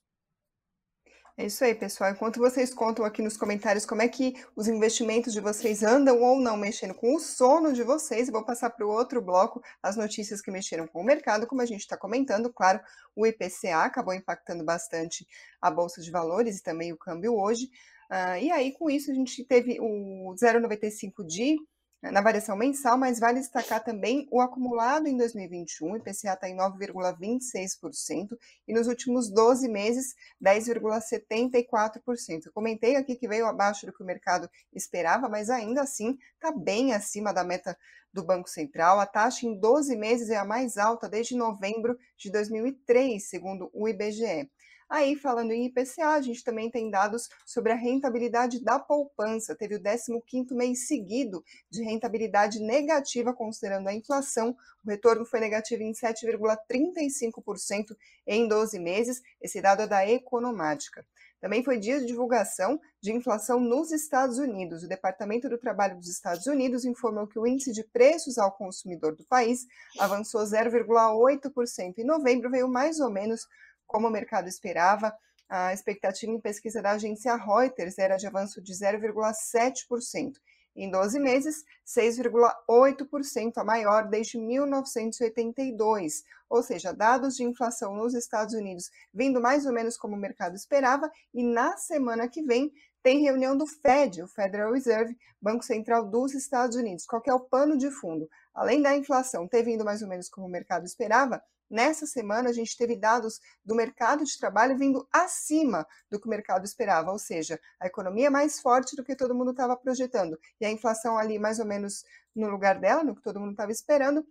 É 1.39 1.45
isso 1.45 1.63
aí, 1.63 1.73
pessoal. 1.73 2.12
Enquanto 2.12 2.38
vocês 2.38 2.73
contam 2.73 3.06
aqui 3.06 3.21
nos 3.21 3.38
comentários 3.38 3.86
como 3.86 4.02
é 4.02 4.10
que 4.10 4.34
os 4.58 4.67
investimentos 4.67 5.32
de 5.32 5.39
vocês 5.39 5.84
andam 5.84 6.21
ou 6.21 6.38
não 6.38 6.58
mexendo 6.58 6.93
com 6.93 7.15
o 7.15 7.19
sono 7.19 7.71
de 7.71 7.82
vocês, 7.82 8.30
vou 8.30 8.43
passar 8.43 8.69
para 8.71 8.86
o 8.86 8.89
outro 8.89 9.21
bloco 9.21 9.63
as 9.82 9.95
notícias 9.95 10.41
que 10.41 10.52
mexeram 10.52 10.86
com 10.86 10.99
o 10.99 11.04
mercado, 11.04 11.47
como 11.47 11.62
a 11.62 11.65
gente 11.65 11.80
está 11.80 11.95
comentando. 11.95 12.52
Claro, 12.52 12.82
o 13.15 13.25
IPCA 13.25 13.86
acabou 13.86 14.13
impactando 14.13 14.65
bastante 14.65 15.25
a 15.62 15.71
Bolsa 15.71 16.02
de 16.02 16.12
Valores 16.12 16.58
e 16.60 16.62
também 16.62 16.91
o 16.91 16.97
câmbio 16.97 17.34
hoje. 17.39 17.71
Uh, 18.12 18.38
e 18.41 18.52
aí, 18.52 18.73
com 18.73 18.89
isso, 18.89 19.10
a 19.10 19.13
gente 19.13 19.41
teve 19.45 19.80
o 19.80 20.36
0,95 20.36 21.25
de 21.25 21.56
na 22.02 22.22
variação 22.22 22.56
mensal, 22.56 22.98
mas 22.98 23.20
vale 23.20 23.40
destacar 23.40 23.84
também 23.84 24.28
o 24.32 24.40
acumulado 24.40 25.08
em 25.08 25.18
2021, 25.18 25.92
o 25.92 25.98
IPCA 25.98 26.34
está 26.34 26.50
em 26.50 26.56
9,26% 26.56 28.38
e 28.68 28.74
nos 28.74 28.88
últimos 28.88 29.30
12 29.30 29.68
meses 29.68 30.16
10,74%. 30.42 32.46
Eu 32.46 32.54
comentei 32.54 32.96
aqui 32.96 33.16
que 33.16 33.28
veio 33.28 33.46
abaixo 33.46 33.86
do 33.86 33.92
que 33.92 34.02
o 34.02 34.06
mercado 34.06 34.50
esperava, 34.74 35.28
mas 35.28 35.50
ainda 35.50 35.82
assim 35.82 36.18
está 36.36 36.52
bem 36.52 36.94
acima 36.94 37.34
da 37.34 37.44
meta 37.44 37.78
do 38.14 38.24
Banco 38.24 38.50
Central. 38.50 39.00
A 39.00 39.06
taxa 39.06 39.46
em 39.46 39.60
12 39.60 39.96
meses 39.96 40.30
é 40.30 40.38
a 40.38 40.46
mais 40.46 40.78
alta 40.78 41.10
desde 41.10 41.36
novembro 41.36 41.98
de 42.18 42.32
2003, 42.32 43.28
segundo 43.28 43.70
o 43.74 43.88
IBGE. 43.88 44.50
Aí, 44.89 45.15
falando 45.15 45.52
em 45.52 45.67
IPCA, 45.67 46.15
a 46.15 46.21
gente 46.21 46.43
também 46.43 46.71
tem 46.71 46.89
dados 46.89 47.30
sobre 47.45 47.71
a 47.71 47.75
rentabilidade 47.75 48.63
da 48.63 48.80
poupança. 48.80 49.56
Teve 49.56 49.75
o 49.75 49.80
15º 49.80 50.56
mês 50.56 50.88
seguido 50.88 51.43
de 51.69 51.84
rentabilidade 51.84 52.60
negativa, 52.60 53.32
considerando 53.32 53.88
a 53.88 53.93
inflação. 53.93 54.58
O 54.84 54.89
retorno 54.89 55.23
foi 55.25 55.39
negativo 55.39 55.84
em 55.84 55.91
7,35% 55.91 57.95
em 58.25 58.47
12 58.47 58.80
meses. 58.80 59.21
Esse 59.39 59.62
dado 59.62 59.84
é 59.84 59.88
da 59.88 60.08
Economática. 60.08 61.06
Também 61.39 61.63
foi 61.63 61.78
dia 61.78 61.99
de 61.99 62.06
divulgação 62.06 62.80
de 63.02 63.13
inflação 63.13 63.60
nos 63.60 63.91
Estados 63.91 64.39
Unidos. 64.39 64.84
O 64.84 64.88
Departamento 64.88 65.47
do 65.47 65.58
Trabalho 65.58 65.97
dos 65.97 66.10
Estados 66.10 66.45
Unidos 66.47 66.84
informou 66.84 67.28
que 67.28 67.39
o 67.39 67.47
índice 67.47 67.71
de 67.71 67.84
preços 67.84 68.38
ao 68.38 68.52
consumidor 68.52 69.15
do 69.15 69.23
país 69.23 69.65
avançou 69.99 70.41
0,8% 70.41 71.97
em 71.97 72.04
novembro, 72.04 72.49
veio 72.49 72.67
mais 72.67 72.99
ou 72.99 73.10
menos 73.10 73.47
como 73.89 74.08
o 74.08 74.12
mercado 74.12 74.47
esperava, 74.47 75.12
a 75.49 75.73
expectativa 75.73 76.32
em 76.32 76.39
pesquisa 76.39 76.80
da 76.80 76.91
agência 76.91 77.36
Reuters 77.36 77.97
era 77.97 78.17
de 78.17 78.28
avanço 78.28 78.62
de 78.62 78.71
0,7%. 78.71 80.34
Em 80.75 80.91
12 80.91 81.19
meses, 81.19 81.63
6,8% 81.86 83.58
a 83.58 83.63
maior 83.63 84.08
desde 84.08 84.38
1982. 84.38 86.23
Ou 86.47 86.62
seja, 86.62 86.93
dados 86.93 87.36
de 87.36 87.43
inflação 87.43 87.95
nos 87.95 88.13
Estados 88.13 88.54
Unidos 88.54 88.91
vindo 89.12 89.41
mais 89.41 89.65
ou 89.65 89.73
menos 89.73 89.97
como 89.97 90.15
o 90.15 90.19
mercado 90.19 90.56
esperava, 90.56 91.12
e 91.34 91.43
na 91.43 91.75
semana 91.75 92.30
que 92.30 92.43
vem 92.43 92.71
tem 93.02 93.23
reunião 93.23 93.58
do 93.58 93.65
Fed, 93.65 94.21
o 94.21 94.28
Federal 94.28 94.71
Reserve, 94.71 95.17
Banco 95.41 95.63
Central 95.63 96.06
dos 96.06 96.36
Estados 96.36 96.78
Unidos. 96.78 97.08
Qual 97.08 97.23
é 97.25 97.34
o 97.34 97.39
pano 97.39 97.75
de 97.75 97.89
fundo? 97.89 98.30
Além 98.54 98.84
da 98.84 98.95
inflação 98.95 99.47
ter 99.47 99.63
vindo 99.63 99.84
mais 99.84 100.04
ou 100.04 100.08
menos 100.08 100.30
como 100.30 100.45
o 100.45 100.49
mercado 100.49 100.86
esperava, 100.86 101.41
nessa 101.69 102.05
semana 102.05 102.49
a 102.49 102.53
gente 102.53 102.75
teve 102.77 102.95
dados 102.95 103.39
do 103.63 103.75
mercado 103.75 104.23
de 104.23 104.38
trabalho 104.38 104.77
vindo 104.77 105.08
acima 105.12 105.86
do 106.10 106.19
que 106.19 106.27
o 106.27 106.29
mercado 106.29 106.65
esperava, 106.65 107.12
ou 107.12 107.19
seja, 107.19 107.60
a 107.79 107.88
economia 107.88 108.27
é 108.27 108.29
mais 108.29 108.60
forte 108.60 108.95
do 108.95 109.03
que 109.03 109.15
todo 109.15 109.36
mundo 109.36 109.51
estava 109.51 109.77
projetando, 109.77 110.39
e 110.60 110.65
a 110.65 110.71
inflação 110.71 111.17
ali 111.17 111.38
mais 111.38 111.60
ou 111.60 111.65
menos 111.65 112.03
no 112.36 112.49
lugar 112.49 112.79
dela, 112.79 113.03
no 113.03 113.15
que 113.15 113.21
todo 113.21 113.39
mundo 113.39 113.51
estava 113.51 113.71
esperando. 113.71 114.25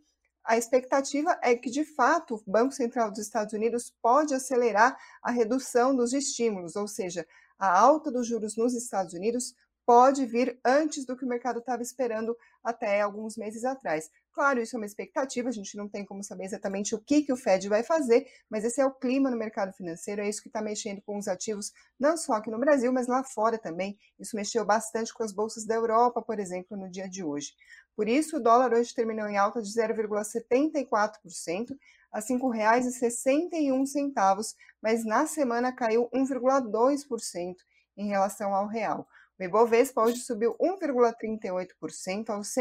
A 0.45 0.57
expectativa 0.57 1.39
é 1.43 1.55
que, 1.55 1.71
de 1.71 1.85
fato, 1.85 2.37
o 2.37 2.51
Banco 2.51 2.73
Central 2.73 3.11
dos 3.11 3.19
Estados 3.19 3.53
Unidos 3.53 3.95
pode 4.01 4.33
acelerar 4.33 4.97
a 5.23 5.31
redução 5.31 5.95
dos 5.95 6.13
estímulos, 6.15 6.75
ou 6.75 6.89
seja, 6.89 7.27
a 7.59 7.79
alta 7.79 8.11
dos 8.11 8.27
juros 8.27 8.57
nos 8.57 8.73
Estados 8.75 9.13
Unidos 9.13 9.55
pode 9.85 10.27
vir 10.27 10.61
antes 10.65 11.07
do 11.07 11.17
que 11.17 11.25
o 11.25 11.29
mercado 11.29 11.61
estava 11.61 11.83
esperando 11.83 12.37
até 12.63 13.01
alguns 13.01 13.37
meses 13.37 13.65
atrás. 13.65 14.11
Claro, 14.39 14.61
isso 14.61 14.77
é 14.77 14.79
uma 14.79 14.87
expectativa, 14.87 15.49
a 15.49 15.53
gente 15.53 15.77
não 15.77 15.89
tem 15.89 16.05
como 16.05 16.23
saber 16.23 16.45
exatamente 16.45 16.95
o 16.95 17.01
que, 17.01 17.23
que 17.23 17.33
o 17.33 17.37
Fed 17.37 17.69
vai 17.69 17.83
fazer, 17.83 18.25
mas 18.49 18.65
esse 18.65 18.81
é 18.81 18.87
o 18.87 18.95
clima 18.95 19.33
no 19.33 19.37
mercado 19.37 19.73
financeiro, 19.73 20.23
é 20.23 20.29
isso 20.29 20.41
que 20.41 20.49
está 20.49 20.63
mexendo 20.63 21.03
com 21.03 21.19
os 21.19 21.27
ativos, 21.27 21.73
não 21.99 22.17
só 22.17 22.35
aqui 22.35 22.49
no 22.49 22.61
Brasil, 22.61 22.93
mas 22.93 23.09
lá 23.09 23.25
fora 23.25 23.59
também. 23.59 23.99
Isso 24.17 24.37
mexeu 24.37 24.65
bastante 24.65 25.13
com 25.13 25.25
as 25.25 25.33
bolsas 25.33 25.67
da 25.67 25.75
Europa, 25.75 26.23
por 26.23 26.39
exemplo, 26.39 26.77
no 26.77 26.89
dia 26.89 27.09
de 27.09 27.25
hoje. 27.25 27.53
Por 27.97 28.07
isso, 28.07 28.37
o 28.37 28.41
dólar 28.41 28.75
hoje 28.75 28.95
terminou 28.95 29.27
em 29.27 29.37
alta 29.37 29.61
de 29.61 29.71
0,74%, 29.71 31.77
a 32.13 32.21
R$ 32.21 32.25
5,61, 32.25 34.55
mas 34.81 35.05
na 35.05 35.27
semana 35.27 35.73
caiu 35.73 36.09
1,2% 36.15 37.57
em 37.97 38.07
relação 38.07 38.55
ao 38.55 38.69
real. 38.69 39.05
O 39.41 39.43
Ibovespa 39.43 40.03
hoje 40.03 40.19
subiu 40.19 40.55
1,38% 40.61 42.31
aos 42.31 42.55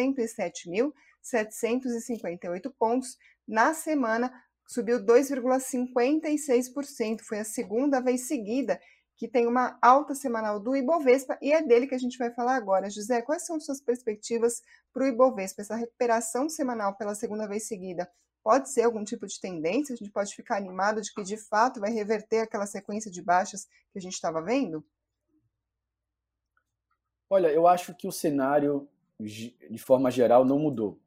107.758 1.24 2.74
pontos. 2.78 3.18
Na 3.48 3.74
semana, 3.74 4.30
subiu 4.68 5.00
2,56%. 5.00 7.22
Foi 7.22 7.40
a 7.40 7.46
segunda 7.46 8.02
vez 8.02 8.28
seguida 8.28 8.78
que 9.18 9.28
tem 9.28 9.48
uma 9.48 9.78
alta 9.82 10.14
semanal 10.14 10.60
do 10.60 10.76
Ibovespa 10.76 11.38
e 11.42 11.52
é 11.52 11.62
dele 11.62 11.88
que 11.88 11.96
a 11.96 12.00
gente 12.00 12.20
vai 12.20 12.32
falar 12.32 12.56
agora. 12.56 12.90
José, 12.90 13.22
quais 13.24 13.46
são 13.46 13.60
suas 13.60 13.82
perspectivas 13.82 14.62
para 14.94 15.04
o 15.04 15.08
Ibovespa? 15.08 15.64
Essa 15.64 15.76
recuperação 15.76 16.48
semanal 16.48 16.96
pela 16.96 17.16
segunda 17.16 17.48
vez 17.48 17.68
seguida 17.68 18.10
pode 18.44 18.70
ser 18.70 18.84
algum 18.84 19.04
tipo 19.04 19.26
de 19.26 19.42
tendência? 19.42 19.94
A 19.94 19.98
gente 19.98 20.12
pode 20.12 20.36
ficar 20.36 20.58
animado 20.58 21.02
de 21.02 21.12
que 21.12 21.24
de 21.24 21.36
fato 21.36 21.80
vai 21.80 21.92
reverter 21.92 22.42
aquela 22.42 22.68
sequência 22.68 23.10
de 23.10 23.22
baixas 23.22 23.66
que 23.92 23.98
a 23.98 24.02
gente 24.02 24.14
estava 24.14 24.42
vendo? 24.42 24.86
Olha, 27.30 27.48
eu 27.48 27.68
acho 27.68 27.96
que 27.96 28.08
o 28.08 28.12
cenário, 28.12 28.88
de 29.20 29.80
forma 29.80 30.12
geral, 30.12 30.46
não 30.46 30.60
mudou. 30.60 30.98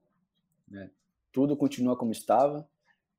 Né? 0.70 0.90
Tudo 1.32 1.56
continua 1.56 1.96
como 1.96 2.12
estava, 2.12 2.68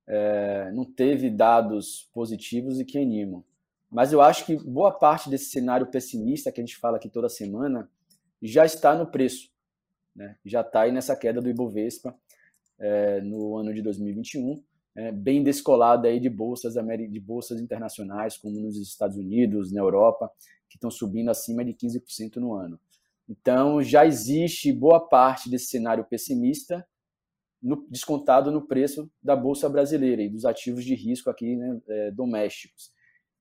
é, 0.08 0.72
não 0.72 0.86
teve 0.86 1.30
dados 1.30 2.10
positivos 2.14 2.80
e 2.80 2.86
que 2.86 2.98
animam. 2.98 3.44
Mas 3.90 4.14
eu 4.14 4.22
acho 4.22 4.46
que 4.46 4.56
boa 4.56 4.92
parte 4.92 5.30
desse 5.30 5.52
cenário 5.52 5.88
pessimista 5.88 6.52
que 6.52 6.62
a 6.62 6.64
gente 6.64 6.78
fala 6.78 6.98
aqui 6.98 7.10
toda 7.10 7.28
semana 7.28 7.90
já 8.42 8.66
está 8.66 8.96
no 8.96 9.06
preço. 9.06 9.52
Né? 10.16 10.38
Já 10.46 10.62
está 10.62 10.82
aí 10.82 10.92
nessa 10.92 11.16
queda 11.16 11.42
do 11.42 11.50
Ibovespa 11.50 12.16
é, 12.80 13.22
no 13.22 13.58
ano 13.58 13.74
de 13.74 13.82
2021, 13.82 14.64
é, 14.96 15.12
bem 15.12 15.44
descolada 15.44 16.08
aí 16.08 16.20
de 16.20 16.30
bolsas, 16.30 16.74
de 16.74 17.20
bolsas 17.20 17.62
internacionais, 17.62 18.38
como 18.38 18.60
nos 18.60 18.78
Estados 18.78 19.18
Unidos, 19.18 19.72
na 19.72 19.82
Europa, 19.82 20.32
que 20.70 20.78
estão 20.78 20.90
subindo 20.90 21.30
acima 21.30 21.64
de 21.64 21.74
15% 21.74 22.38
no 22.38 22.54
ano. 22.54 22.80
Então, 23.30 23.82
já 23.82 24.06
existe 24.06 24.74
boa 24.74 25.00
parte 25.00 25.50
desse 25.50 25.68
cenário 25.68 26.04
pessimista 26.04 26.86
no, 27.62 27.86
descontado 27.90 28.52
no 28.52 28.66
preço 28.66 29.10
da 29.22 29.36
Bolsa 29.36 29.70
Brasileira 29.70 30.22
e 30.22 30.30
dos 30.30 30.46
ativos 30.46 30.84
de 30.84 30.96
risco 30.96 31.30
aqui 31.30 31.56
né, 31.56 31.80
é, 31.88 32.12
domésticos. 32.12 32.92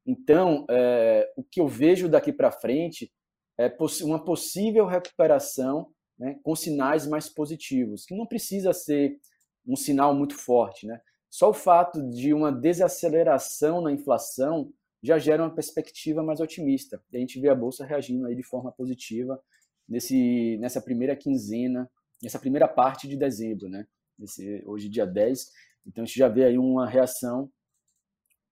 Então, 0.06 0.66
é, 0.68 1.32
o 1.36 1.42
que 1.42 1.60
eu 1.60 1.68
vejo 1.68 2.08
daqui 2.08 2.32
para 2.32 2.50
frente 2.50 3.12
é 3.58 3.74
uma 4.02 4.22
possível 4.22 4.86
recuperação 4.86 5.92
né, 6.18 6.38
com 6.42 6.54
sinais 6.54 7.06
mais 7.06 7.28
positivos, 7.28 8.04
que 8.04 8.14
não 8.14 8.26
precisa 8.26 8.72
ser 8.72 9.18
um 9.66 9.76
sinal 9.76 10.14
muito 10.14 10.34
forte. 10.34 10.86
Né? 10.86 11.00
Só 11.30 11.50
o 11.50 11.54
fato 11.54 12.02
de 12.10 12.34
uma 12.34 12.50
desaceleração 12.50 13.80
na 13.80 13.92
inflação 13.92 14.72
já 15.02 15.18
gera 15.18 15.42
uma 15.42 15.54
perspectiva 15.54 16.22
mais 16.22 16.40
otimista. 16.40 17.02
E 17.12 17.16
a 17.16 17.20
gente 17.20 17.40
vê 17.40 17.48
a 17.48 17.54
Bolsa 17.54 17.84
reagindo 17.84 18.26
aí 18.26 18.34
de 18.34 18.42
forma 18.42 18.70
positiva 18.72 19.40
nesse, 19.88 20.58
nessa 20.58 20.80
primeira 20.80 21.16
quinzena, 21.16 21.90
nessa 22.22 22.38
primeira 22.38 22.68
parte 22.68 23.08
de 23.08 23.16
dezembro, 23.16 23.68
né? 23.68 23.86
Esse, 24.22 24.62
hoje, 24.66 24.88
dia 24.88 25.06
10. 25.06 25.50
Então, 25.86 26.04
a 26.04 26.06
gente 26.06 26.18
já 26.18 26.28
vê 26.28 26.44
aí 26.44 26.58
uma 26.58 26.88
reação 26.88 27.50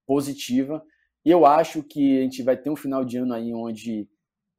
positiva. 0.05 0.83
Eu 1.23 1.45
acho 1.45 1.83
que 1.83 2.19
a 2.19 2.23
gente 2.23 2.41
vai 2.41 2.57
ter 2.57 2.69
um 2.69 2.75
final 2.75 3.05
de 3.05 3.17
ano 3.17 3.33
aí 3.33 3.53
onde 3.53 4.09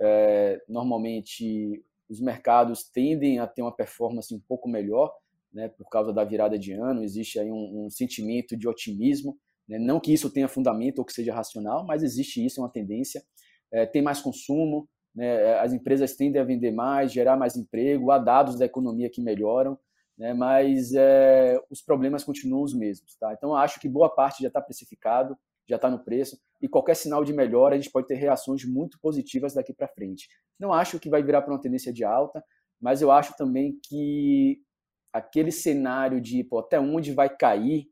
é, 0.01 0.63
normalmente 0.69 1.85
os 2.09 2.21
mercados 2.21 2.83
tendem 2.83 3.39
a 3.39 3.47
ter 3.47 3.63
uma 3.63 3.75
performance 3.75 4.35
um 4.35 4.41
pouco 4.41 4.69
melhor, 4.69 5.13
né, 5.53 5.69
por 5.69 5.89
causa 5.89 6.13
da 6.13 6.25
virada 6.25 6.59
de 6.59 6.73
ano, 6.73 7.03
existe 7.03 7.39
aí 7.39 7.51
um, 7.51 7.87
um 7.87 7.91
sentimento 7.91 8.57
de 8.57 8.69
otimismo, 8.69 9.39
né, 9.69 9.79
não 9.79 10.01
que 10.01 10.13
isso 10.13 10.31
tenha 10.31 10.49
fundamento 10.49 10.99
ou 10.99 11.05
que 11.05 11.13
seja 11.13 11.35
racional, 11.35 11.85
mas 11.85 12.03
existe 12.03 12.45
isso, 12.45 12.61
é 12.61 12.65
uma 12.65 12.71
tendência, 12.71 13.23
é, 13.73 13.87
tem 13.87 14.03
mais 14.03 14.21
consumo, 14.21 14.89
né, 15.15 15.59
as 15.59 15.73
empresas 15.73 16.17
tendem 16.17 16.41
a 16.41 16.45
vender 16.45 16.73
mais, 16.73 17.13
gerar 17.13 17.37
mais 17.37 17.57
emprego, 17.57 18.11
há 18.11 18.19
dados 18.19 18.59
da 18.59 18.65
economia 18.65 19.11
que 19.11 19.21
melhoram, 19.21 19.79
né, 20.21 20.35
mas 20.35 20.93
é, 20.93 21.59
os 21.71 21.81
problemas 21.81 22.23
continuam 22.23 22.63
os 22.63 22.75
mesmos. 22.75 23.17
Tá? 23.17 23.33
Então, 23.33 23.57
acho 23.57 23.81
que 23.81 23.89
boa 23.89 24.15
parte 24.15 24.43
já 24.43 24.49
está 24.49 24.61
precificado, 24.61 25.35
já 25.67 25.77
está 25.77 25.89
no 25.89 26.05
preço, 26.05 26.39
e 26.61 26.69
qualquer 26.69 26.95
sinal 26.95 27.25
de 27.25 27.33
melhora, 27.33 27.75
a 27.75 27.79
gente 27.79 27.91
pode 27.91 28.07
ter 28.07 28.17
reações 28.17 28.63
muito 28.67 29.01
positivas 29.01 29.55
daqui 29.55 29.73
para 29.73 29.89
frente. 29.89 30.29
Não 30.59 30.75
acho 30.75 31.01
que 31.01 31.09
vai 31.09 31.23
virar 31.23 31.41
para 31.41 31.55
uma 31.55 31.61
tendência 31.61 31.91
de 31.91 32.05
alta, 32.05 32.45
mas 32.79 33.01
eu 33.01 33.11
acho 33.11 33.35
também 33.35 33.81
que 33.83 34.61
aquele 35.11 35.51
cenário 35.51 36.21
de 36.21 36.45
pô, 36.45 36.59
até 36.59 36.79
onde 36.79 37.15
vai 37.15 37.35
cair, 37.35 37.87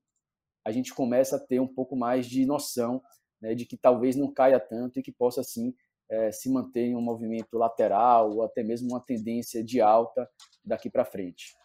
a 0.66 0.70
gente 0.70 0.92
começa 0.92 1.36
a 1.36 1.40
ter 1.40 1.60
um 1.60 1.66
pouco 1.66 1.96
mais 1.96 2.26
de 2.26 2.44
noção 2.44 3.00
né, 3.40 3.54
de 3.54 3.64
que 3.64 3.78
talvez 3.78 4.16
não 4.16 4.30
caia 4.30 4.60
tanto 4.60 5.00
e 5.00 5.02
que 5.02 5.10
possa, 5.10 5.42
sim, 5.42 5.74
é, 6.10 6.30
se 6.30 6.52
manter 6.52 6.88
em 6.88 6.96
um 6.96 7.00
movimento 7.00 7.56
lateral 7.56 8.32
ou 8.32 8.42
até 8.42 8.62
mesmo 8.62 8.90
uma 8.90 9.00
tendência 9.00 9.64
de 9.64 9.80
alta 9.80 10.28
daqui 10.62 10.90
para 10.90 11.06
frente. 11.06 11.56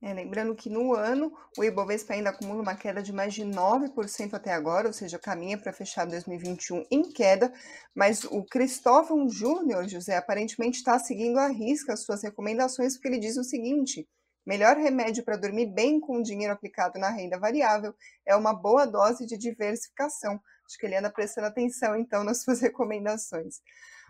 É, 0.00 0.14
lembrando 0.14 0.54
que 0.54 0.70
no 0.70 0.94
ano 0.94 1.32
o 1.58 1.64
Ibovespa 1.64 2.14
ainda 2.14 2.30
acumula 2.30 2.62
uma 2.62 2.76
queda 2.76 3.02
de 3.02 3.12
mais 3.12 3.34
de 3.34 3.42
9% 3.42 4.32
até 4.32 4.52
agora, 4.52 4.86
ou 4.86 4.92
seja, 4.92 5.18
caminha 5.18 5.58
para 5.58 5.72
fechar 5.72 6.04
2021 6.06 6.84
em 6.88 7.02
queda, 7.10 7.52
mas 7.92 8.22
o 8.22 8.44
Cristóvão 8.44 9.28
Júnior, 9.28 9.88
José, 9.88 10.16
aparentemente 10.16 10.78
está 10.78 11.00
seguindo 11.00 11.38
à 11.38 11.48
risca 11.48 11.94
as 11.94 12.04
suas 12.04 12.22
recomendações, 12.22 12.94
porque 12.94 13.08
ele 13.08 13.18
diz 13.18 13.36
o 13.36 13.42
seguinte: 13.42 14.08
melhor 14.46 14.76
remédio 14.76 15.24
para 15.24 15.36
dormir 15.36 15.66
bem 15.66 15.98
com 15.98 16.18
o 16.18 16.22
dinheiro 16.22 16.52
aplicado 16.52 16.96
na 16.96 17.10
renda 17.10 17.36
variável 17.36 17.92
é 18.24 18.36
uma 18.36 18.54
boa 18.54 18.86
dose 18.86 19.26
de 19.26 19.36
diversificação. 19.36 20.40
Acho 20.64 20.78
que 20.78 20.86
ele 20.86 20.96
anda 20.96 21.10
prestando 21.10 21.48
atenção, 21.48 21.96
então, 21.96 22.22
nas 22.22 22.42
suas 22.42 22.60
recomendações. 22.62 23.56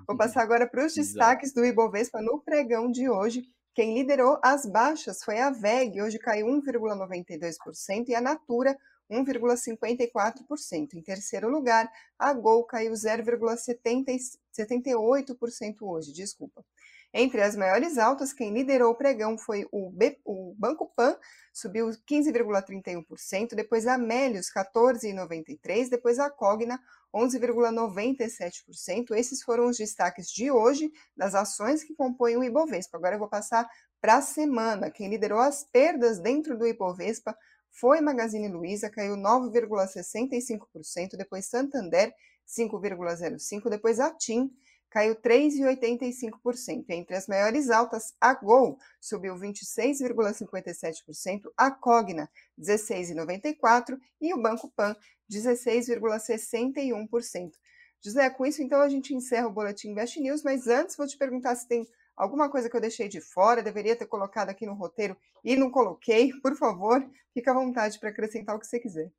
Vou 0.06 0.18
passar 0.18 0.42
agora 0.44 0.66
para 0.68 0.84
os 0.84 0.92
destaques 0.92 1.54
do 1.54 1.64
Ibovespa 1.64 2.20
no 2.20 2.42
pregão 2.42 2.90
de 2.90 3.08
hoje. 3.08 3.42
Quem 3.78 3.94
liderou 3.94 4.40
as 4.42 4.66
baixas 4.66 5.22
foi 5.22 5.38
a 5.38 5.50
VEG, 5.50 6.02
hoje 6.02 6.18
caiu 6.18 6.48
1,92%, 6.48 8.08
e 8.08 8.14
a 8.16 8.20
Natura, 8.20 8.76
1,54%. 9.08 10.94
Em 10.94 11.00
terceiro 11.00 11.48
lugar, 11.48 11.88
a 12.18 12.32
Gol 12.32 12.64
caiu 12.64 12.92
0,78% 12.92 15.82
hoje, 15.82 16.12
desculpa. 16.12 16.64
Entre 17.12 17.40
as 17.40 17.54
maiores 17.56 17.96
altas, 17.96 18.34
quem 18.34 18.52
liderou 18.52 18.92
o 18.92 18.94
pregão 18.94 19.38
foi 19.38 19.66
o, 19.72 19.90
B, 19.90 20.20
o 20.24 20.54
Banco 20.58 20.92
Pan, 20.94 21.16
subiu 21.52 21.88
15,31%, 21.88 23.54
depois 23.54 23.86
a 23.86 23.94
Amélios, 23.94 24.52
14,93%, 24.52 25.88
depois 25.88 26.18
a 26.18 26.28
Cogna, 26.28 26.78
11,97%. 27.14 29.16
Esses 29.16 29.42
foram 29.42 29.68
os 29.68 29.78
destaques 29.78 30.30
de 30.30 30.50
hoje 30.50 30.92
das 31.16 31.34
ações 31.34 31.82
que 31.82 31.94
compõem 31.94 32.36
o 32.36 32.44
Ibovespa. 32.44 32.98
Agora 32.98 33.14
eu 33.14 33.18
vou 33.18 33.28
passar 33.28 33.66
para 34.00 34.16
a 34.16 34.22
semana. 34.22 34.90
Quem 34.90 35.08
liderou 35.08 35.38
as 35.38 35.64
perdas 35.64 36.18
dentro 36.18 36.58
do 36.58 36.66
Ibovespa 36.66 37.34
foi 37.70 38.00
Magazine 38.00 38.48
Luiza, 38.48 38.90
caiu 38.90 39.14
9,65%, 39.16 41.16
depois 41.16 41.46
Santander, 41.46 42.12
5,05%, 42.46 43.68
depois 43.68 44.00
a 44.00 44.10
TIM, 44.10 44.50
caiu 44.90 45.16
3,85%. 45.16 46.90
Entre 46.90 47.16
as 47.16 47.26
maiores 47.26 47.70
altas, 47.70 48.14
a 48.20 48.34
Gol 48.34 48.78
subiu 49.00 49.34
26,57%, 49.36 51.50
a 51.56 51.70
Cogna 51.70 52.30
16,94% 52.58 53.98
e 54.20 54.34
o 54.34 54.42
Banco 54.42 54.68
Pan 54.70 54.94
16,61%. 55.30 57.52
José, 58.00 58.30
com 58.30 58.46
isso 58.46 58.62
então 58.62 58.80
a 58.80 58.88
gente 58.88 59.12
encerra 59.14 59.48
o 59.48 59.52
Boletim 59.52 59.90
Invest 59.90 60.20
News, 60.20 60.42
mas 60.42 60.68
antes 60.68 60.96
vou 60.96 61.06
te 61.06 61.18
perguntar 61.18 61.54
se 61.56 61.66
tem 61.66 61.86
alguma 62.16 62.48
coisa 62.48 62.70
que 62.70 62.76
eu 62.76 62.80
deixei 62.80 63.08
de 63.08 63.20
fora, 63.20 63.62
deveria 63.62 63.96
ter 63.96 64.06
colocado 64.06 64.50
aqui 64.50 64.64
no 64.66 64.74
roteiro 64.74 65.16
e 65.44 65.56
não 65.56 65.70
coloquei, 65.70 66.32
por 66.40 66.56
favor, 66.56 67.04
fica 67.34 67.50
à 67.50 67.54
vontade 67.54 67.98
para 67.98 68.10
acrescentar 68.10 68.54
o 68.56 68.60
que 68.60 68.66
você 68.66 68.78
quiser. 68.78 69.10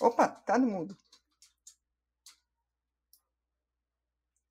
Opa, 0.00 0.28
tá 0.28 0.56
no 0.56 0.68
mudo. 0.68 0.96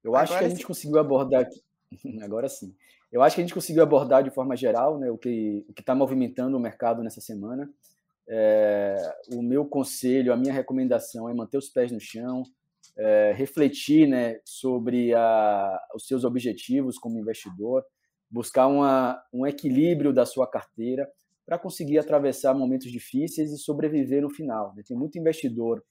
Eu 0.04 0.16
acho 0.16 0.34
Agora 0.34 0.40
que 0.40 0.46
a 0.46 0.56
gente 0.56 0.66
conseguiu 0.66 1.00
abordar 1.00 1.42
aqui. 1.42 1.62
Agora 2.22 2.48
sim. 2.48 2.74
Eu 3.12 3.22
acho 3.22 3.36
que 3.36 3.42
a 3.42 3.44
gente 3.44 3.54
conseguiu 3.54 3.84
abordar 3.84 4.24
de 4.24 4.32
forma 4.32 4.56
geral 4.56 5.00
né, 5.00 5.10
o 5.10 5.18
que 5.18 5.66
o 5.68 5.74
está 5.80 5.96
movimentando 5.96 6.58
o 6.58 6.60
mercado 6.60 7.04
nessa 7.04 7.22
semana. 7.22 7.70
É, 8.30 8.98
o 9.34 9.42
meu 9.42 9.66
conselho, 9.66 10.34
a 10.34 10.38
minha 10.38 10.54
recomendação 10.54 11.30
é 11.30 11.34
manter 11.34 11.58
os 11.58 11.70
pés 11.70 11.92
no 11.92 12.00
chão, 12.00 12.44
é, 12.98 13.32
refletir 13.34 14.08
né, 14.08 14.40
sobre 14.44 15.14
a, 15.14 15.80
os 15.96 16.06
seus 16.06 16.26
objetivos 16.26 16.98
como 16.98 17.18
investidor, 17.18 17.86
buscar 18.30 18.68
uma, 18.68 19.22
um 19.32 19.48
equilíbrio 19.48 20.12
da 20.12 20.26
sua 20.26 20.46
carteira 20.46 21.10
para 21.46 21.58
conseguir 21.58 21.98
atravessar 21.98 22.54
momentos 22.54 22.92
difíceis 22.92 23.52
e 23.52 23.58
sobreviver 23.58 24.22
no 24.22 24.30
final. 24.30 24.74
Né? 24.76 24.84
Tem 24.86 24.98
muito 24.98 25.18
investidor 25.18 25.82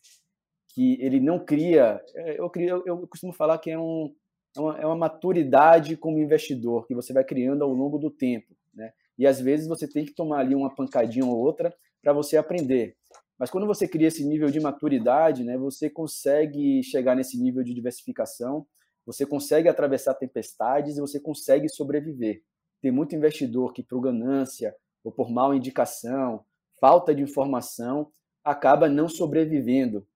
que 0.76 1.00
ele 1.00 1.18
não 1.18 1.38
cria. 1.38 2.02
É, 2.14 2.38
eu, 2.38 2.50
crio, 2.50 2.82
eu 2.84 3.06
costumo 3.06 3.32
falar 3.32 3.56
que 3.56 3.70
é, 3.70 3.78
um, 3.78 4.14
é, 4.54 4.60
uma, 4.60 4.78
é 4.80 4.86
uma 4.86 4.94
maturidade 4.94 5.96
como 5.96 6.18
investidor 6.18 6.86
que 6.86 6.94
você 6.94 7.14
vai 7.14 7.24
criando 7.24 7.64
ao 7.64 7.72
longo 7.72 7.96
do 7.96 8.10
tempo. 8.10 8.54
Né? 8.74 8.92
E 9.18 9.26
às 9.26 9.40
vezes 9.40 9.66
você 9.66 9.88
tem 9.88 10.04
que 10.04 10.12
tomar 10.12 10.40
ali 10.40 10.54
uma 10.54 10.68
pancadinha 10.68 11.24
ou 11.24 11.34
outra 11.34 11.74
para 12.02 12.12
você 12.12 12.36
aprender. 12.36 12.94
Mas 13.38 13.48
quando 13.48 13.66
você 13.66 13.88
cria 13.88 14.08
esse 14.08 14.22
nível 14.22 14.50
de 14.50 14.60
maturidade, 14.60 15.44
né, 15.44 15.56
você 15.56 15.88
consegue 15.88 16.82
chegar 16.82 17.16
nesse 17.16 17.40
nível 17.40 17.62
de 17.62 17.72
diversificação, 17.72 18.66
você 19.06 19.24
consegue 19.24 19.70
atravessar 19.70 20.12
tempestades 20.12 20.98
e 20.98 21.00
você 21.00 21.18
consegue 21.18 21.70
sobreviver. 21.70 22.42
Tem 22.82 22.90
muito 22.90 23.16
investidor 23.16 23.72
que, 23.72 23.82
por 23.82 24.00
ganância 24.02 24.76
ou 25.02 25.10
por 25.10 25.30
mal 25.30 25.54
indicação, 25.54 26.44
falta 26.78 27.14
de 27.14 27.22
informação, 27.22 28.10
acaba 28.44 28.90
não 28.90 29.08
sobrevivendo 29.08 30.06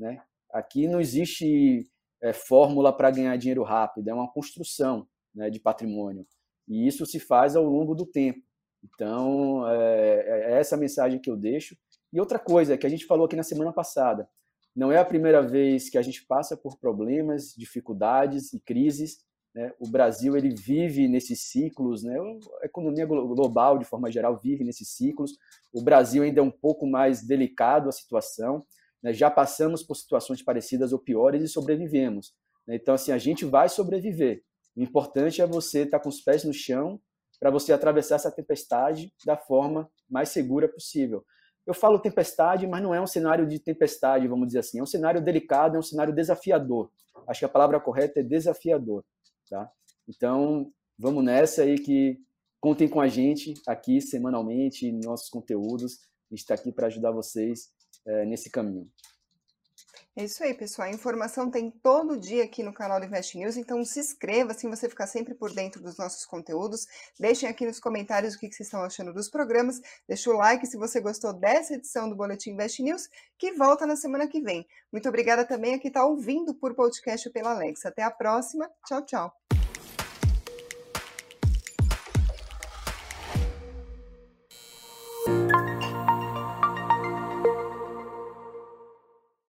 né? 0.00 0.20
Aqui 0.50 0.88
não 0.88 1.00
existe 1.00 1.86
é, 2.22 2.32
fórmula 2.32 2.92
para 2.92 3.10
ganhar 3.10 3.36
dinheiro 3.36 3.62
rápido, 3.62 4.08
é 4.08 4.14
uma 4.14 4.32
construção 4.32 5.06
né, 5.34 5.50
de 5.50 5.60
patrimônio. 5.60 6.26
E 6.66 6.88
isso 6.88 7.04
se 7.06 7.20
faz 7.20 7.54
ao 7.54 7.64
longo 7.64 7.94
do 7.94 8.06
tempo. 8.06 8.40
Então, 8.82 9.68
é, 9.68 10.52
é 10.54 10.58
essa 10.58 10.76
mensagem 10.76 11.20
que 11.20 11.30
eu 11.30 11.36
deixo. 11.36 11.76
E 12.12 12.18
outra 12.18 12.38
coisa 12.38 12.76
que 12.76 12.86
a 12.86 12.90
gente 12.90 13.04
falou 13.04 13.26
aqui 13.26 13.36
na 13.36 13.42
semana 13.42 13.72
passada: 13.72 14.28
não 14.74 14.90
é 14.90 14.98
a 14.98 15.04
primeira 15.04 15.42
vez 15.42 15.90
que 15.90 15.98
a 15.98 16.02
gente 16.02 16.24
passa 16.26 16.56
por 16.56 16.78
problemas, 16.78 17.54
dificuldades 17.56 18.52
e 18.52 18.60
crises. 18.60 19.18
Né? 19.54 19.72
O 19.78 19.88
Brasil 19.88 20.36
ele 20.36 20.54
vive 20.54 21.08
nesses 21.08 21.50
ciclos, 21.50 22.02
né? 22.02 22.16
a 22.62 22.66
economia 22.66 23.04
global, 23.04 23.78
de 23.78 23.84
forma 23.84 24.10
geral, 24.10 24.38
vive 24.38 24.64
nesses 24.64 24.88
ciclos. 24.88 25.32
O 25.72 25.82
Brasil 25.82 26.22
ainda 26.22 26.40
é 26.40 26.42
um 26.42 26.50
pouco 26.50 26.86
mais 26.86 27.22
delicado 27.22 27.88
a 27.88 27.92
situação, 27.92 28.64
né? 29.02 29.12
Já 29.12 29.30
passamos 29.30 29.82
por 29.82 29.94
situações 29.94 30.42
parecidas 30.42 30.92
ou 30.92 30.98
piores 30.98 31.42
e 31.42 31.48
sobrevivemos. 31.48 32.34
Né? 32.66 32.76
Então, 32.76 32.94
assim, 32.94 33.12
a 33.12 33.18
gente 33.18 33.44
vai 33.44 33.68
sobreviver. 33.68 34.42
O 34.76 34.82
importante 34.82 35.42
é 35.42 35.46
você 35.46 35.82
estar 35.82 36.00
com 36.00 36.08
os 36.08 36.20
pés 36.20 36.44
no 36.44 36.52
chão 36.52 37.00
para 37.38 37.50
você 37.50 37.72
atravessar 37.72 38.16
essa 38.16 38.30
tempestade 38.30 39.12
da 39.24 39.36
forma 39.36 39.90
mais 40.08 40.28
segura 40.28 40.68
possível. 40.68 41.24
Eu 41.66 41.74
falo 41.74 41.98
tempestade, 41.98 42.66
mas 42.66 42.82
não 42.82 42.94
é 42.94 43.00
um 43.00 43.06
cenário 43.06 43.46
de 43.46 43.58
tempestade, 43.58 44.28
vamos 44.28 44.48
dizer 44.48 44.60
assim. 44.60 44.78
É 44.78 44.82
um 44.82 44.86
cenário 44.86 45.22
delicado, 45.22 45.76
é 45.76 45.78
um 45.78 45.82
cenário 45.82 46.14
desafiador. 46.14 46.90
Acho 47.26 47.40
que 47.40 47.44
a 47.44 47.50
palavra 47.50 47.80
correta 47.80 48.20
é 48.20 48.22
desafiador. 48.22 49.04
Tá? 49.48 49.70
Então, 50.08 50.72
vamos 50.98 51.24
nessa 51.24 51.62
aí 51.62 51.78
que 51.78 52.18
contem 52.60 52.88
com 52.88 53.00
a 53.00 53.08
gente 53.08 53.54
aqui 53.66 54.00
semanalmente, 54.00 54.86
em 54.86 55.00
nossos 55.00 55.28
conteúdos. 55.28 56.00
A 56.30 56.34
gente 56.34 56.40
está 56.40 56.54
aqui 56.54 56.70
para 56.72 56.86
ajudar 56.86 57.10
vocês 57.10 57.70
é, 58.06 58.24
nesse 58.24 58.50
caminho. 58.50 58.90
É 60.16 60.24
isso 60.24 60.42
aí, 60.42 60.52
pessoal. 60.52 60.88
A 60.88 60.90
informação 60.90 61.50
tem 61.50 61.70
todo 61.70 62.18
dia 62.18 62.44
aqui 62.44 62.62
no 62.62 62.74
canal 62.74 62.98
do 62.98 63.06
Invest 63.06 63.38
News, 63.38 63.56
então 63.56 63.84
se 63.84 64.00
inscreva, 64.00 64.50
assim 64.50 64.68
você 64.68 64.88
ficar 64.88 65.06
sempre 65.06 65.34
por 65.34 65.52
dentro 65.52 65.80
dos 65.80 65.96
nossos 65.96 66.26
conteúdos. 66.26 66.86
Deixem 67.18 67.48
aqui 67.48 67.64
nos 67.64 67.78
comentários 67.78 68.34
o 68.34 68.38
que 68.38 68.50
vocês 68.50 68.66
estão 68.66 68.82
achando 68.82 69.14
dos 69.14 69.30
programas. 69.30 69.80
Deixa 70.08 70.28
o 70.28 70.36
like 70.36 70.66
se 70.66 70.76
você 70.76 71.00
gostou 71.00 71.32
dessa 71.32 71.74
edição 71.74 72.08
do 72.08 72.16
Boletim 72.16 72.50
Invest 72.50 72.82
News, 72.82 73.08
que 73.38 73.52
volta 73.52 73.86
na 73.86 73.96
semana 73.96 74.26
que 74.26 74.40
vem. 74.40 74.66
Muito 74.92 75.08
obrigada 75.08 75.44
também 75.44 75.74
a 75.74 75.78
quem 75.78 75.88
está 75.88 76.04
ouvindo 76.04 76.54
por 76.54 76.74
podcast 76.74 77.30
pela 77.30 77.52
Alexa. 77.52 77.88
Até 77.88 78.02
a 78.02 78.10
próxima. 78.10 78.68
Tchau, 78.86 79.06
tchau. 79.06 79.59